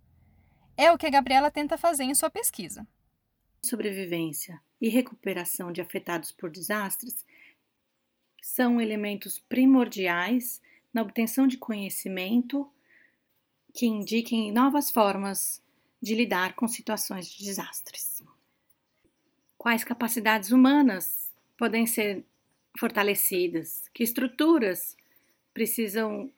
É 0.75 0.91
o 0.91 0.97
que 0.97 1.05
a 1.05 1.09
Gabriela 1.09 1.51
tenta 1.51 1.77
fazer 1.77 2.03
em 2.03 2.15
sua 2.15 2.29
pesquisa. 2.29 2.87
Sobrevivência 3.63 4.61
e 4.81 4.89
recuperação 4.89 5.71
de 5.71 5.81
afetados 5.81 6.31
por 6.31 6.49
desastres 6.49 7.25
são 8.41 8.81
elementos 8.81 9.39
primordiais 9.39 10.61
na 10.93 11.01
obtenção 11.01 11.47
de 11.47 11.57
conhecimento 11.57 12.69
que 13.73 13.85
indiquem 13.85 14.51
novas 14.51 14.91
formas 14.91 15.61
de 16.01 16.13
lidar 16.13 16.53
com 16.53 16.67
situações 16.67 17.27
de 17.27 17.45
desastres. 17.45 18.21
Quais 19.57 19.83
capacidades 19.83 20.51
humanas 20.51 21.31
podem 21.57 21.87
ser 21.87 22.25
fortalecidas? 22.77 23.89
Que 23.93 24.03
estruturas 24.03 24.97
precisam 25.53 26.31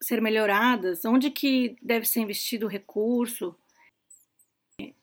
ser 0.00 0.20
melhoradas? 0.20 1.04
Onde 1.04 1.30
que 1.30 1.76
deve 1.80 2.06
ser 2.06 2.20
investido 2.20 2.66
o 2.66 2.68
recurso? 2.68 3.56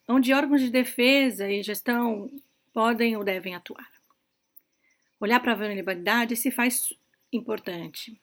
Onde 0.07 0.33
órgãos 0.33 0.61
de 0.61 0.69
defesa 0.69 1.49
e 1.49 1.63
gestão 1.63 2.31
podem 2.73 3.15
ou 3.15 3.23
devem 3.23 3.55
atuar? 3.55 3.89
Olhar 5.19 5.39
para 5.39 5.51
a 5.51 5.55
vulnerabilidade 5.55 6.35
se 6.35 6.49
faz 6.49 6.93
importante. 7.31 8.19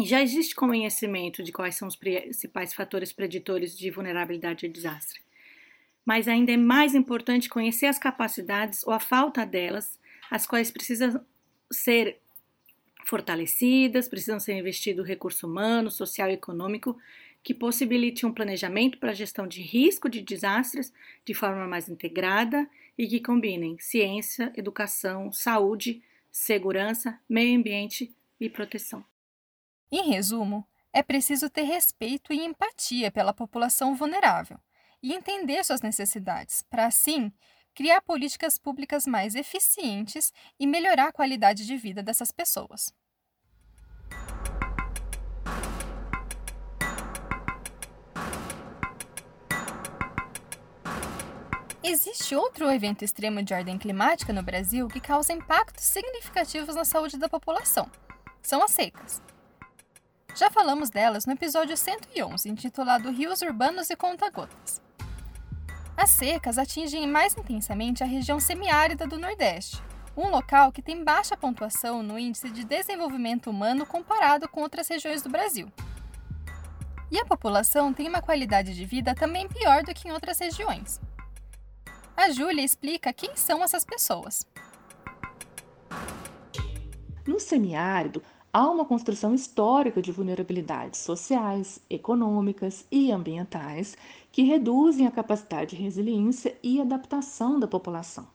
Já 0.00 0.22
existe 0.22 0.54
conhecimento 0.54 1.42
de 1.42 1.50
quais 1.50 1.74
são 1.74 1.88
os 1.88 1.96
principais 1.96 2.72
fatores 2.72 3.12
preditores 3.12 3.76
de 3.76 3.90
vulnerabilidade 3.90 4.66
e 4.66 4.68
desastre. 4.68 5.20
Mas 6.04 6.28
ainda 6.28 6.52
é 6.52 6.56
mais 6.56 6.94
importante 6.94 7.48
conhecer 7.48 7.86
as 7.86 7.98
capacidades 7.98 8.86
ou 8.86 8.92
a 8.92 9.00
falta 9.00 9.44
delas, 9.44 9.98
as 10.30 10.46
quais 10.46 10.70
precisam 10.70 11.24
ser 11.70 12.20
fortalecidas, 13.04 14.08
precisam 14.08 14.38
ser 14.38 14.54
investido 14.54 15.02
recurso 15.02 15.46
humano, 15.46 15.90
social 15.90 16.28
e 16.28 16.34
econômico 16.34 16.98
que 17.42 17.54
possibilite 17.54 18.26
um 18.26 18.32
planejamento 18.32 18.98
para 18.98 19.10
a 19.10 19.14
gestão 19.14 19.46
de 19.46 19.62
risco 19.62 20.08
de 20.08 20.20
desastres 20.20 20.92
de 21.24 21.32
forma 21.32 21.66
mais 21.66 21.88
integrada 21.88 22.68
e 22.96 23.06
que 23.06 23.20
combinem 23.20 23.78
ciência, 23.78 24.52
educação, 24.56 25.32
saúde, 25.32 26.02
segurança, 26.30 27.18
meio 27.28 27.58
ambiente 27.58 28.14
e 28.38 28.50
proteção. 28.50 29.04
Em 29.90 30.10
resumo, 30.10 30.66
é 30.92 31.02
preciso 31.02 31.48
ter 31.48 31.62
respeito 31.62 32.32
e 32.32 32.44
empatia 32.44 33.10
pela 33.10 33.32
população 33.32 33.94
vulnerável 33.94 34.58
e 35.02 35.14
entender 35.14 35.64
suas 35.64 35.80
necessidades, 35.80 36.62
para 36.68 36.86
assim 36.86 37.32
criar 37.78 38.00
políticas 38.00 38.58
públicas 38.58 39.06
mais 39.06 39.36
eficientes 39.36 40.32
e 40.58 40.66
melhorar 40.66 41.10
a 41.10 41.12
qualidade 41.12 41.64
de 41.64 41.76
vida 41.76 42.02
dessas 42.02 42.32
pessoas. 42.32 42.92
Existe 51.84 52.34
outro 52.34 52.68
evento 52.68 53.04
extremo 53.04 53.44
de 53.44 53.54
ordem 53.54 53.78
climática 53.78 54.32
no 54.32 54.42
Brasil 54.42 54.88
que 54.88 54.98
causa 54.98 55.32
impactos 55.32 55.84
significativos 55.84 56.74
na 56.74 56.84
saúde 56.84 57.16
da 57.16 57.28
população. 57.28 57.88
São 58.42 58.60
as 58.60 58.72
secas. 58.72 59.22
Já 60.34 60.50
falamos 60.50 60.90
delas 60.90 61.26
no 61.26 61.32
episódio 61.32 61.76
111, 61.76 62.48
intitulado 62.48 63.12
Rios 63.12 63.40
Urbanos 63.40 63.88
e 63.88 63.94
Conta-Gotas. 63.94 64.87
As 66.00 66.10
secas 66.10 66.58
atingem 66.58 67.08
mais 67.08 67.36
intensamente 67.36 68.04
a 68.04 68.06
região 68.06 68.38
semiárida 68.38 69.04
do 69.04 69.18
Nordeste, 69.18 69.82
um 70.16 70.30
local 70.30 70.70
que 70.70 70.80
tem 70.80 71.02
baixa 71.02 71.36
pontuação 71.36 72.04
no 72.04 72.16
índice 72.16 72.50
de 72.50 72.62
desenvolvimento 72.62 73.50
humano 73.50 73.84
comparado 73.84 74.48
com 74.48 74.60
outras 74.60 74.86
regiões 74.86 75.22
do 75.22 75.28
Brasil. 75.28 75.66
E 77.10 77.18
a 77.18 77.24
população 77.24 77.92
tem 77.92 78.08
uma 78.08 78.22
qualidade 78.22 78.76
de 78.76 78.84
vida 78.84 79.12
também 79.12 79.48
pior 79.48 79.82
do 79.82 79.92
que 79.92 80.06
em 80.06 80.12
outras 80.12 80.38
regiões. 80.38 81.00
A 82.16 82.30
Júlia 82.30 82.64
explica 82.64 83.12
quem 83.12 83.34
são 83.34 83.60
essas 83.60 83.84
pessoas. 83.84 84.46
No 87.26 87.40
semiárido, 87.40 88.22
há 88.52 88.68
uma 88.68 88.84
construção 88.84 89.34
histórica 89.34 90.00
de 90.00 90.12
vulnerabilidades 90.12 91.00
sociais, 91.00 91.80
econômicas 91.88 92.86
e 92.90 93.12
ambientais 93.12 93.96
que 94.32 94.42
reduzem 94.42 95.06
a 95.06 95.10
capacidade 95.10 95.76
de 95.76 95.82
resiliência 95.82 96.56
e 96.62 96.80
adaptação 96.80 97.58
da 97.58 97.66
população. 97.66 98.26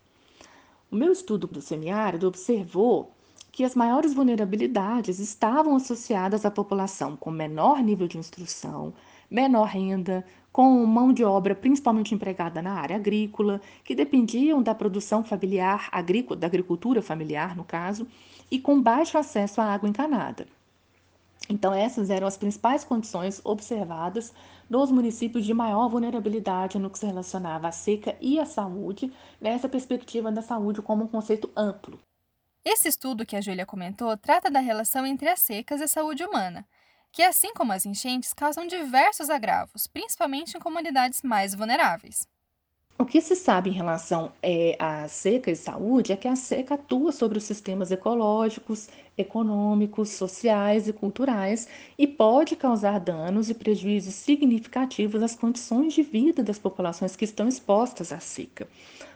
O 0.92 0.96
meu 0.96 1.12
estudo 1.12 1.48
do 1.48 1.62
semiárido 1.62 2.28
observou 2.28 3.12
que 3.52 3.64
as 3.64 3.76
maiores 3.76 4.14
vulnerabilidades 4.14 5.20
estavam 5.20 5.76
associadas 5.76 6.46
à 6.46 6.52
população 6.52 7.16
com 7.16 7.30
menor 7.30 7.82
nível 7.84 8.08
de 8.08 8.18
instrução, 8.18 8.94
menor 9.30 9.66
renda, 9.66 10.26
com 10.52 10.86
mão 10.86 11.12
de 11.12 11.24
obra 11.24 11.56
principalmente 11.56 12.14
empregada 12.14 12.62
na 12.62 12.74
área 12.74 12.96
agrícola, 12.96 13.60
que 13.84 13.96
dependiam 13.96 14.62
da 14.62 14.76
produção 14.76 15.24
familiar, 15.24 15.90
agrícola, 15.92 16.40
da 16.40 16.48
agricultura 16.48 17.02
familiar, 17.02 17.56
no 17.56 17.64
caso, 17.64 18.08
e 18.54 18.60
com 18.60 18.80
baixo 18.80 19.18
acesso 19.18 19.60
à 19.60 19.66
água 19.66 19.90
encanada. 19.90 20.46
Então, 21.50 21.74
essas 21.74 22.12
eram 22.12 22.28
as 22.28 22.38
principais 22.38 22.84
condições 22.84 23.42
observadas 23.44 24.32
nos 24.70 24.92
municípios 24.92 25.44
de 25.44 25.56
maior 25.56 25.90
vulnerabilidade 25.90 26.78
no 26.78 26.92
que 26.92 27.00
se 27.00 27.06
relacionava 27.08 27.68
à 27.68 27.72
seca 27.72 28.16
e 28.22 28.40
à 28.40 28.46
saúde, 28.46 29.12
nessa 29.42 29.68
perspectiva 29.68 30.32
da 30.32 30.44
saúde 30.44 30.84
como 30.84 31.06
um 31.06 31.08
conceito 31.08 31.50
amplo. 31.58 32.00
Esse 32.64 32.90
estudo 32.90 33.26
que 33.26 33.36
a 33.36 33.42
Júlia 33.42 33.66
comentou 33.66 34.16
trata 34.16 34.52
da 34.52 34.60
relação 34.60 35.04
entre 35.04 35.28
as 35.30 35.40
secas 35.40 35.82
e 35.82 35.86
a 35.86 35.88
saúde 35.88 36.24
humana, 36.24 36.64
que, 37.12 37.24
assim 37.24 37.56
como 37.56 37.74
as 37.74 37.88
enchentes, 37.88 38.36
causam 38.36 38.68
diversos 38.68 39.32
agravos, 39.32 39.88
principalmente 39.88 40.56
em 40.56 40.60
comunidades 40.60 41.24
mais 41.24 41.56
vulneráveis. 41.56 42.28
O 42.98 43.06
que 43.06 43.20
se 43.22 43.36
sabe 43.36 43.72
em 43.72 43.74
relação 43.74 44.32
é, 44.42 44.76
à 44.80 45.08
seca 45.08 45.50
e 45.50 45.56
saúde 45.56 46.12
é 46.12 46.16
que 46.16 46.28
a 46.28 46.36
seca 46.36 46.76
atua 46.76 47.12
sobre 47.12 47.40
os 47.40 47.44
sistemas 47.44 47.92
ecológicos, 47.92 48.88
econômicos, 49.18 50.10
sociais 50.10 50.88
e 50.88 50.94
culturais 50.94 51.68
e 51.98 52.06
pode 52.06 52.56
causar 52.56 53.00
danos 53.00 53.50
e 53.50 53.56
prejuízos 53.56 54.14
significativos 54.14 55.24
às 55.24 55.36
condições 55.36 55.94
de 55.94 56.04
vida 56.04 56.44
das 56.44 56.60
populações 56.60 57.16
que 57.16 57.26
estão 57.26 57.48
expostas 57.48 58.14
à 58.14 58.20
seca, 58.20 58.68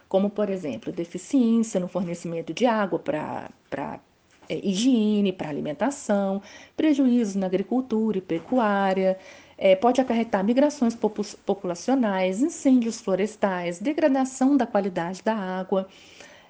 como, 0.08 0.28
por 0.28 0.50
exemplo, 0.50 0.92
deficiência 0.92 1.78
no 1.78 1.86
fornecimento 1.86 2.52
de 2.52 2.66
água 2.66 2.98
para 2.98 4.00
é, 4.48 4.58
higiene, 4.66 5.32
para 5.32 5.50
alimentação, 5.50 6.42
prejuízos 6.76 7.36
na 7.36 7.46
agricultura 7.46 8.18
e 8.18 8.22
pecuária 8.22 9.16
é, 9.58 9.74
pode 9.74 10.00
acarretar 10.00 10.44
migrações 10.44 10.94
populacionais, 10.94 12.40
incêndios 12.40 13.00
florestais, 13.00 13.80
degradação 13.80 14.56
da 14.56 14.66
qualidade 14.66 15.20
da 15.22 15.34
água, 15.34 15.88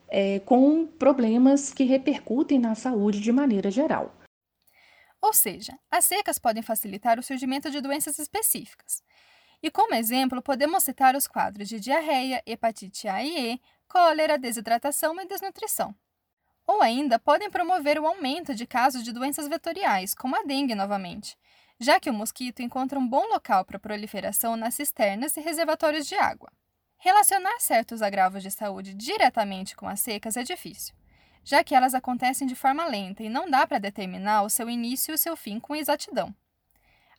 é, 0.09 0.41
com 0.41 0.87
problemas 0.87 1.73
que 1.73 1.85
repercutem 1.85 2.59
na 2.59 2.75
saúde 2.75 3.21
de 3.21 3.33
maneira 3.33 3.71
geral. 3.71 4.15
Ou 5.23 5.33
seja, 5.33 5.77
as 5.91 6.05
secas 6.05 6.39
podem 6.39 6.63
facilitar 6.63 7.19
o 7.19 7.23
surgimento 7.23 7.71
de 7.71 7.81
doenças 7.81 8.19
específicas. 8.19 9.03
E 9.61 9.71
como 9.71 9.95
exemplo, 9.95 10.41
podemos 10.41 10.85
citar 10.85 11.17
os 11.17 11.27
quadros 11.27 11.69
de 11.69 11.81
diarreia, 11.81 12.43
hepatite 12.47 13.09
A 13.09 13.25
e 13.25 13.55
E, 13.55 13.61
cólera, 13.89 14.39
desidratação 14.39 15.21
e 15.21 15.27
desnutrição. 15.27 15.93
Ou 16.67 16.83
ainda 16.83 17.19
podem 17.19 17.51
promover 17.51 17.99
o 17.99 18.07
aumento 18.07 18.55
de 18.55 18.67
casos 18.67 19.03
de 19.03 19.11
doenças 19.11 19.49
vetoriais, 19.49 20.15
como 20.15 20.37
a 20.37 20.45
dengue 20.45 20.75
novamente, 20.75 21.37
já 21.81 22.01
que 22.01 22.11
o 22.11 22.15
mosquito 22.15 22.61
encontra 22.61 22.99
um 22.99 23.07
bom 23.07 23.25
local 23.29 23.65
para 23.65 23.79
proliferação 23.79 24.57
nas 24.57 24.75
cisternas 24.75 25.37
e 25.37 25.41
reservatórios 25.41 26.07
de 26.07 26.17
água. 26.17 26.51
Relacionar 26.97 27.61
certos 27.61 28.03
agravos 28.03 28.43
de 28.43 28.51
saúde 28.51 28.93
diretamente 28.93 29.77
com 29.77 29.89
as 29.89 30.01
secas 30.01 30.37
é 30.37 30.43
difícil, 30.43 30.95
já 31.45 31.63
que 31.63 31.75
elas 31.75 31.95
acontecem 31.95 32.47
de 32.47 32.57
forma 32.57 32.85
lenta 32.87 33.23
e 33.23 33.29
não 33.29 33.49
dá 33.49 33.67
para 33.67 33.79
determinar 33.79 34.43
o 34.43 34.51
seu 34.51 34.69
início 34.69 35.13
e 35.13 35.15
o 35.15 35.19
seu 35.19 35.37
fim 35.37 35.61
com 35.61 35.77
exatidão. 35.77 36.35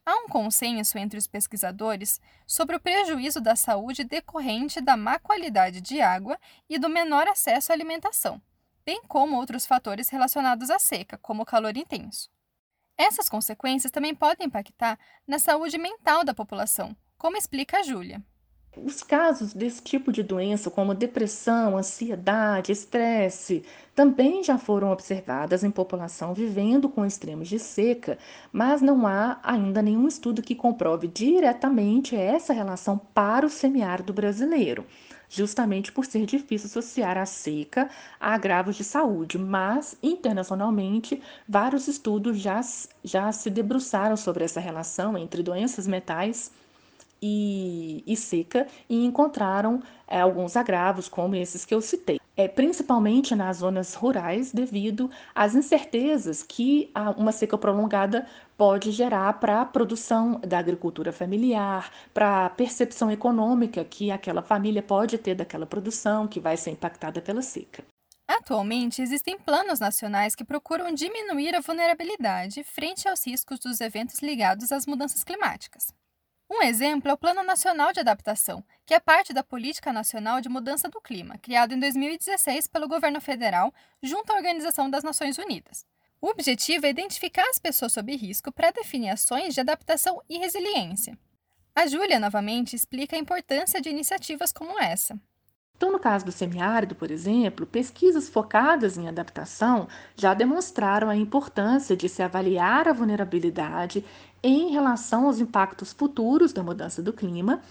Há 0.06 0.16
um 0.16 0.28
consenso 0.28 0.98
entre 0.98 1.18
os 1.18 1.28
pesquisadores 1.28 2.20
sobre 2.46 2.76
o 2.76 2.80
prejuízo 2.80 3.40
da 3.40 3.56
saúde 3.56 4.04
decorrente 4.04 4.82
da 4.82 4.98
má 4.98 5.20
qualidade 5.20 5.80
de 5.80 6.02
água 6.02 6.38
e 6.68 6.78
do 6.78 6.90
menor 6.90 7.28
acesso 7.28 7.72
à 7.72 7.76
alimentação, 7.76 8.42
bem 8.86 9.02
como 9.08 9.38
outros 9.38 9.66
fatores 9.66 10.10
relacionados 10.10 10.70
à 10.70 10.80
seca, 10.80 11.18
como 11.18 11.44
o 11.44 11.46
calor 11.46 11.78
intenso. 11.78 12.30
Essas 13.00 13.30
consequências 13.30 13.94
também 13.94 14.14
podem 14.14 14.48
impactar 14.48 15.00
na 15.26 15.40
saúde 15.40 15.78
mental 15.78 16.26
da 16.26 16.34
população, 16.34 16.94
como 17.18 17.38
explica 17.38 17.78
a 17.78 17.82
Júlia. 17.82 18.22
Os 18.76 19.02
casos 19.02 19.54
desse 19.54 19.82
tipo 19.82 20.12
de 20.12 20.22
doença, 20.22 20.70
como 20.70 20.94
depressão, 20.94 21.78
ansiedade, 21.78 22.74
estresse, 22.74 23.64
também 23.96 24.44
já 24.44 24.58
foram 24.58 24.92
observadas 24.92 25.64
em 25.64 25.72
população 25.72 26.34
vivendo 26.34 26.90
com 26.90 27.06
extremos 27.06 27.48
de 27.48 27.58
seca, 27.58 28.18
mas 28.52 28.82
não 28.82 29.08
há 29.08 29.40
ainda 29.44 29.82
nenhum 29.82 30.06
estudo 30.06 30.42
que 30.42 30.54
comprove 30.54 31.08
diretamente 31.08 32.18
essa 32.18 32.52
relação 32.52 32.98
para 32.98 33.46
o 33.46 33.50
semiárido 33.50 34.12
brasileiro, 34.14 34.86
justamente 35.30 35.92
por 35.92 36.06
ser 36.06 36.26
difícil 36.26 36.68
associar 36.68 37.18
a 37.18 37.26
seca 37.26 37.90
a 38.20 38.34
agravos 38.34 38.76
de 38.76 38.84
saúde. 38.84 39.38
Mas, 39.38 39.96
internacionalmente, 40.02 41.22
vários 41.48 41.88
estudos 41.88 42.40
já, 42.40 42.60
já 43.04 43.32
se 43.32 43.50
debruçaram 43.50 44.18
sobre 44.18 44.44
essa 44.44 44.60
relação 44.60 45.18
entre 45.18 45.44
doenças 45.44 45.86
mentais 45.88 46.52
e, 47.22 48.04
e 48.08 48.16
seca 48.16 48.68
e 48.90 49.06
encontraram 49.06 49.82
é, 50.08 50.20
alguns 50.20 50.56
agravos, 50.56 51.08
como 51.08 51.36
esses 51.36 51.64
que 51.64 51.74
eu 51.74 51.82
citei. 51.82 52.20
É, 52.40 52.48
principalmente 52.48 53.36
nas 53.36 53.58
zonas 53.58 53.94
rurais, 53.94 54.54
devido 54.54 55.12
às 55.36 55.56
incertezas 55.56 56.42
que 56.42 56.90
uma 57.18 57.34
seca 57.34 57.58
prolongada 57.58 58.26
pode 58.58 58.94
gerar 58.94 59.42
para 59.42 59.60
a 59.60 59.66
produção 59.66 60.40
da 60.40 60.58
agricultura 60.58 61.12
familiar, 61.12 61.92
para 62.14 62.46
a 62.46 62.50
percepção 62.50 63.12
econômica 63.12 63.84
que 63.84 64.10
aquela 64.10 64.42
família 64.42 64.82
pode 64.82 65.18
ter 65.18 65.36
daquela 65.36 65.66
produção 65.66 66.30
que 66.30 66.40
vai 66.40 66.56
ser 66.56 66.72
impactada 66.72 67.22
pela 67.22 67.42
seca. 67.42 67.84
Atualmente, 68.26 69.02
existem 69.02 69.38
planos 69.38 69.82
nacionais 69.82 70.34
que 70.34 70.46
procuram 70.46 70.94
diminuir 70.94 71.54
a 71.54 71.60
vulnerabilidade 71.60 72.64
frente 72.64 73.06
aos 73.06 73.28
riscos 73.28 73.60
dos 73.60 73.82
eventos 73.82 74.22
ligados 74.22 74.72
às 74.72 74.86
mudanças 74.86 75.26
climáticas. 75.26 75.94
Um 76.52 76.64
exemplo 76.64 77.12
é 77.12 77.14
o 77.14 77.18
Plano 77.18 77.44
Nacional 77.44 77.94
de 77.94 78.00
Adaptação, 78.00 78.64
que 78.84 78.96
é 78.96 79.00
parte 79.00 79.32
da 79.32 79.44
Política 79.44 79.94
Nacional 79.94 80.42
de 80.42 80.50
Mudança 80.50 80.90
do 80.90 81.00
Clima, 81.00 81.38
criado 81.38 81.76
em 81.76 81.80
2016 81.80 82.66
pelo 82.66 82.88
governo 82.88 83.22
federal 83.22 83.72
junto 84.02 84.32
à 84.32 84.36
Organização 84.36 84.90
das 84.90 85.04
Nações 85.04 85.38
Unidas. 85.38 85.86
O 86.20 86.28
objetivo 86.28 86.88
é 86.88 86.90
identificar 86.90 87.48
as 87.52 87.60
pessoas 87.60 87.94
sob 87.94 88.16
risco 88.16 88.52
para 88.52 88.72
definir 88.72 89.12
ações 89.12 89.54
de 89.54 89.60
adaptação 89.60 90.24
e 90.28 90.40
resiliência. 90.40 91.16
A 91.76 91.86
Júlia, 91.86 92.20
novamente, 92.20 92.76
explica 92.76 93.16
a 93.16 93.20
importância 93.20 93.80
de 93.80 93.90
iniciativas 93.90 94.52
como 94.52 94.82
essa. 94.82 95.22
Então, 95.80 95.94
no 95.94 96.00
caso 96.00 96.26
do 96.26 96.32
semiárido, 96.34 96.94
por 96.94 97.10
exemplo, 97.10 97.66
pesquisas 97.66 98.28
focadas 98.28 98.98
em 98.98 99.08
adaptação 99.08 99.88
já 100.14 100.34
demonstraram 100.34 101.10
a 101.10 101.16
importância 101.16 101.96
de 101.96 102.10
se 102.10 102.22
avaliar 102.22 102.90
a 102.90 102.92
vulnerabilidade 102.92 104.04
em 104.44 104.72
relação 104.72 105.26
aos 105.26 105.40
impactos 105.40 105.94
futuros 105.94 106.54
da 106.54 106.64
mudança 106.64 107.02
do 107.02 107.14
clima, 107.14 107.62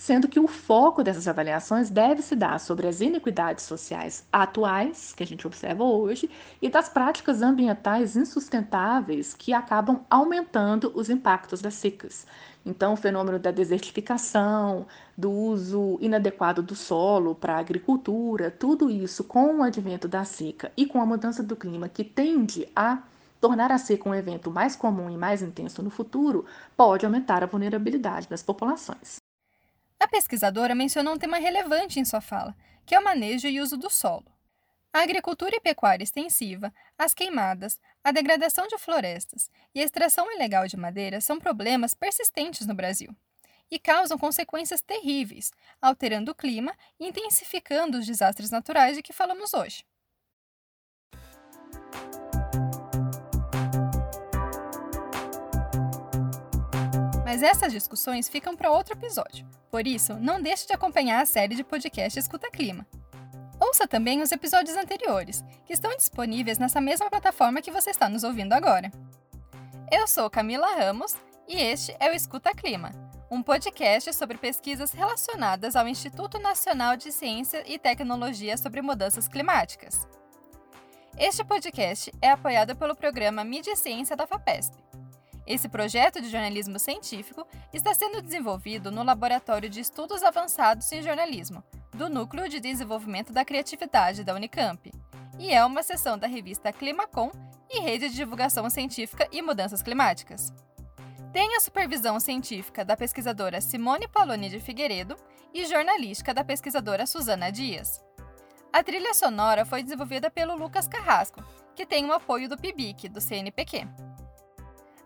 sendo 0.00 0.28
que 0.28 0.40
o 0.40 0.48
foco 0.48 1.04
dessas 1.04 1.28
avaliações 1.28 1.90
deve 1.90 2.22
se 2.22 2.34
dar 2.34 2.58
sobre 2.58 2.88
as 2.88 3.02
inequidades 3.02 3.66
sociais 3.66 4.26
atuais, 4.32 5.12
que 5.12 5.22
a 5.22 5.26
gente 5.26 5.46
observa 5.46 5.84
hoje, 5.84 6.30
e 6.62 6.70
das 6.70 6.88
práticas 6.88 7.42
ambientais 7.42 8.16
insustentáveis 8.16 9.34
que 9.34 9.52
acabam 9.52 10.00
aumentando 10.08 10.90
os 10.94 11.10
impactos 11.10 11.60
das 11.60 11.74
secas. 11.74 12.26
Então, 12.64 12.94
o 12.94 12.96
fenômeno 12.96 13.38
da 13.38 13.50
desertificação, 13.50 14.86
do 15.14 15.30
uso 15.30 15.98
inadequado 16.00 16.62
do 16.62 16.74
solo 16.74 17.34
para 17.34 17.56
a 17.56 17.58
agricultura, 17.58 18.50
tudo 18.50 18.90
isso 18.90 19.22
com 19.22 19.56
o 19.56 19.62
advento 19.62 20.08
da 20.08 20.24
seca 20.24 20.72
e 20.78 20.86
com 20.86 20.98
a 20.98 21.04
mudança 21.04 21.42
do 21.42 21.54
clima 21.54 21.90
que 21.90 22.04
tende 22.04 22.66
a 22.74 23.02
tornar 23.40 23.72
a 23.72 23.78
seca 23.78 24.08
um 24.08 24.14
evento 24.14 24.50
mais 24.50 24.76
comum 24.76 25.08
e 25.10 25.16
mais 25.16 25.42
intenso 25.42 25.82
no 25.82 25.90
futuro, 25.90 26.44
pode 26.76 27.06
aumentar 27.06 27.42
a 27.42 27.46
vulnerabilidade 27.46 28.28
das 28.28 28.42
populações. 28.42 29.16
A 29.98 30.06
pesquisadora 30.06 30.74
mencionou 30.74 31.14
um 31.14 31.18
tema 31.18 31.38
relevante 31.38 31.98
em 31.98 32.04
sua 32.04 32.20
fala, 32.20 32.54
que 32.86 32.94
é 32.94 32.98
o 32.98 33.04
manejo 33.04 33.48
e 33.48 33.60
uso 33.60 33.76
do 33.76 33.90
solo. 33.90 34.26
A 34.92 35.02
agricultura 35.02 35.54
e 35.54 35.60
pecuária 35.60 36.02
extensiva, 36.02 36.72
as 36.98 37.14
queimadas, 37.14 37.80
a 38.02 38.10
degradação 38.10 38.66
de 38.66 38.76
florestas 38.76 39.48
e 39.74 39.80
a 39.80 39.84
extração 39.84 40.30
ilegal 40.32 40.66
de 40.66 40.76
madeira 40.76 41.20
são 41.20 41.38
problemas 41.38 41.94
persistentes 41.94 42.66
no 42.66 42.74
Brasil 42.74 43.14
e 43.70 43.78
causam 43.78 44.18
consequências 44.18 44.80
terríveis, 44.80 45.52
alterando 45.80 46.32
o 46.32 46.34
clima 46.34 46.74
e 46.98 47.06
intensificando 47.06 47.98
os 47.98 48.06
desastres 48.06 48.50
naturais 48.50 48.96
de 48.96 49.02
que 49.02 49.12
falamos 49.12 49.54
hoje. 49.54 49.84
Mas 57.30 57.44
essas 57.44 57.72
discussões 57.72 58.28
ficam 58.28 58.56
para 58.56 58.72
outro 58.72 58.92
episódio. 58.92 59.46
Por 59.70 59.86
isso, 59.86 60.14
não 60.14 60.42
deixe 60.42 60.66
de 60.66 60.72
acompanhar 60.72 61.22
a 61.22 61.24
série 61.24 61.54
de 61.54 61.62
podcast 61.62 62.18
Escuta 62.18 62.50
Clima. 62.50 62.84
Ouça 63.60 63.86
também 63.86 64.20
os 64.20 64.32
episódios 64.32 64.76
anteriores, 64.76 65.44
que 65.64 65.72
estão 65.72 65.96
disponíveis 65.96 66.58
nessa 66.58 66.80
mesma 66.80 67.08
plataforma 67.08 67.62
que 67.62 67.70
você 67.70 67.90
está 67.90 68.08
nos 68.08 68.24
ouvindo 68.24 68.52
agora. 68.52 68.90
Eu 69.92 70.08
sou 70.08 70.28
Camila 70.28 70.74
Ramos 70.74 71.14
e 71.46 71.54
este 71.54 71.94
é 72.00 72.10
o 72.10 72.12
Escuta 72.12 72.52
Clima, 72.52 72.90
um 73.30 73.44
podcast 73.44 74.12
sobre 74.12 74.36
pesquisas 74.36 74.90
relacionadas 74.90 75.76
ao 75.76 75.86
Instituto 75.86 76.36
Nacional 76.40 76.96
de 76.96 77.12
Ciência 77.12 77.62
e 77.64 77.78
Tecnologia 77.78 78.56
sobre 78.56 78.82
Mudanças 78.82 79.28
Climáticas. 79.28 80.04
Este 81.16 81.44
podcast 81.44 82.12
é 82.20 82.32
apoiado 82.32 82.74
pelo 82.74 82.96
programa 82.96 83.44
Mídia 83.44 83.74
e 83.74 83.76
Ciência 83.76 84.16
da 84.16 84.26
FAPESP. 84.26 84.89
Esse 85.50 85.68
projeto 85.68 86.20
de 86.20 86.30
jornalismo 86.30 86.78
científico 86.78 87.44
está 87.72 87.92
sendo 87.92 88.22
desenvolvido 88.22 88.92
no 88.92 89.02
Laboratório 89.02 89.68
de 89.68 89.80
Estudos 89.80 90.22
Avançados 90.22 90.92
em 90.92 91.02
Jornalismo, 91.02 91.64
do 91.92 92.08
Núcleo 92.08 92.48
de 92.48 92.60
Desenvolvimento 92.60 93.32
da 93.32 93.44
Criatividade 93.44 94.22
da 94.22 94.32
Unicamp, 94.32 94.92
e 95.40 95.52
é 95.52 95.64
uma 95.64 95.82
seção 95.82 96.16
da 96.16 96.28
revista 96.28 96.72
Climacom 96.72 97.32
e 97.68 97.80
Rede 97.80 98.10
de 98.10 98.14
Divulgação 98.14 98.70
Científica 98.70 99.26
e 99.32 99.42
Mudanças 99.42 99.82
Climáticas. 99.82 100.52
Tem 101.32 101.56
a 101.56 101.60
supervisão 101.60 102.20
científica 102.20 102.84
da 102.84 102.96
pesquisadora 102.96 103.60
Simone 103.60 104.06
Paloni 104.06 104.50
de 104.50 104.60
Figueiredo 104.60 105.16
e 105.52 105.66
jornalística 105.66 106.32
da 106.32 106.44
pesquisadora 106.44 107.06
Suzana 107.06 107.50
Dias. 107.50 108.00
A 108.72 108.84
trilha 108.84 109.12
sonora 109.14 109.66
foi 109.66 109.82
desenvolvida 109.82 110.30
pelo 110.30 110.54
Lucas 110.54 110.86
Carrasco, 110.86 111.42
que 111.74 111.84
tem 111.84 112.06
o 112.06 112.12
apoio 112.12 112.48
do 112.48 112.56
PIBIC, 112.56 113.08
do 113.08 113.20
CNPq. 113.20 113.88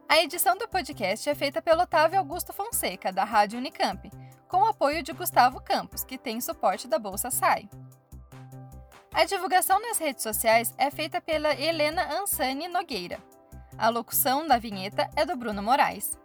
A 0.09 0.19
edição 0.19 0.57
do 0.57 0.69
podcast 0.69 1.29
é 1.29 1.35
feita 1.35 1.63
pelo 1.63 1.83
Otávio 1.83 2.19
Augusto 2.19 2.53
Fonseca, 2.53 3.11
da 3.11 3.25
Rádio 3.25 3.59
Unicamp, 3.59 4.11
com 4.47 4.59
o 4.59 4.67
apoio 4.67 5.03
de 5.03 5.13
Gustavo 5.13 5.61
Campos, 5.61 6.05
que 6.05 6.19
tem 6.19 6.41
suporte 6.41 6.87
da 6.87 6.99
Bolsa 6.99 7.31
SAI. 7.31 7.69
A 9.13 9.25
divulgação 9.25 9.81
nas 9.81 9.99
redes 9.99 10.23
sociais 10.23 10.75
é 10.77 10.91
feita 10.91 11.21
pela 11.21 11.59
Helena 11.59 12.21
Ansani 12.21 12.69
Nogueira. 12.69 13.19
A 13.79 13.89
locução 13.89 14.47
da 14.47 14.59
vinheta 14.59 15.11
é 15.17 15.25
do 15.25 15.37
Bruno 15.37 15.63
Moraes. 15.63 16.19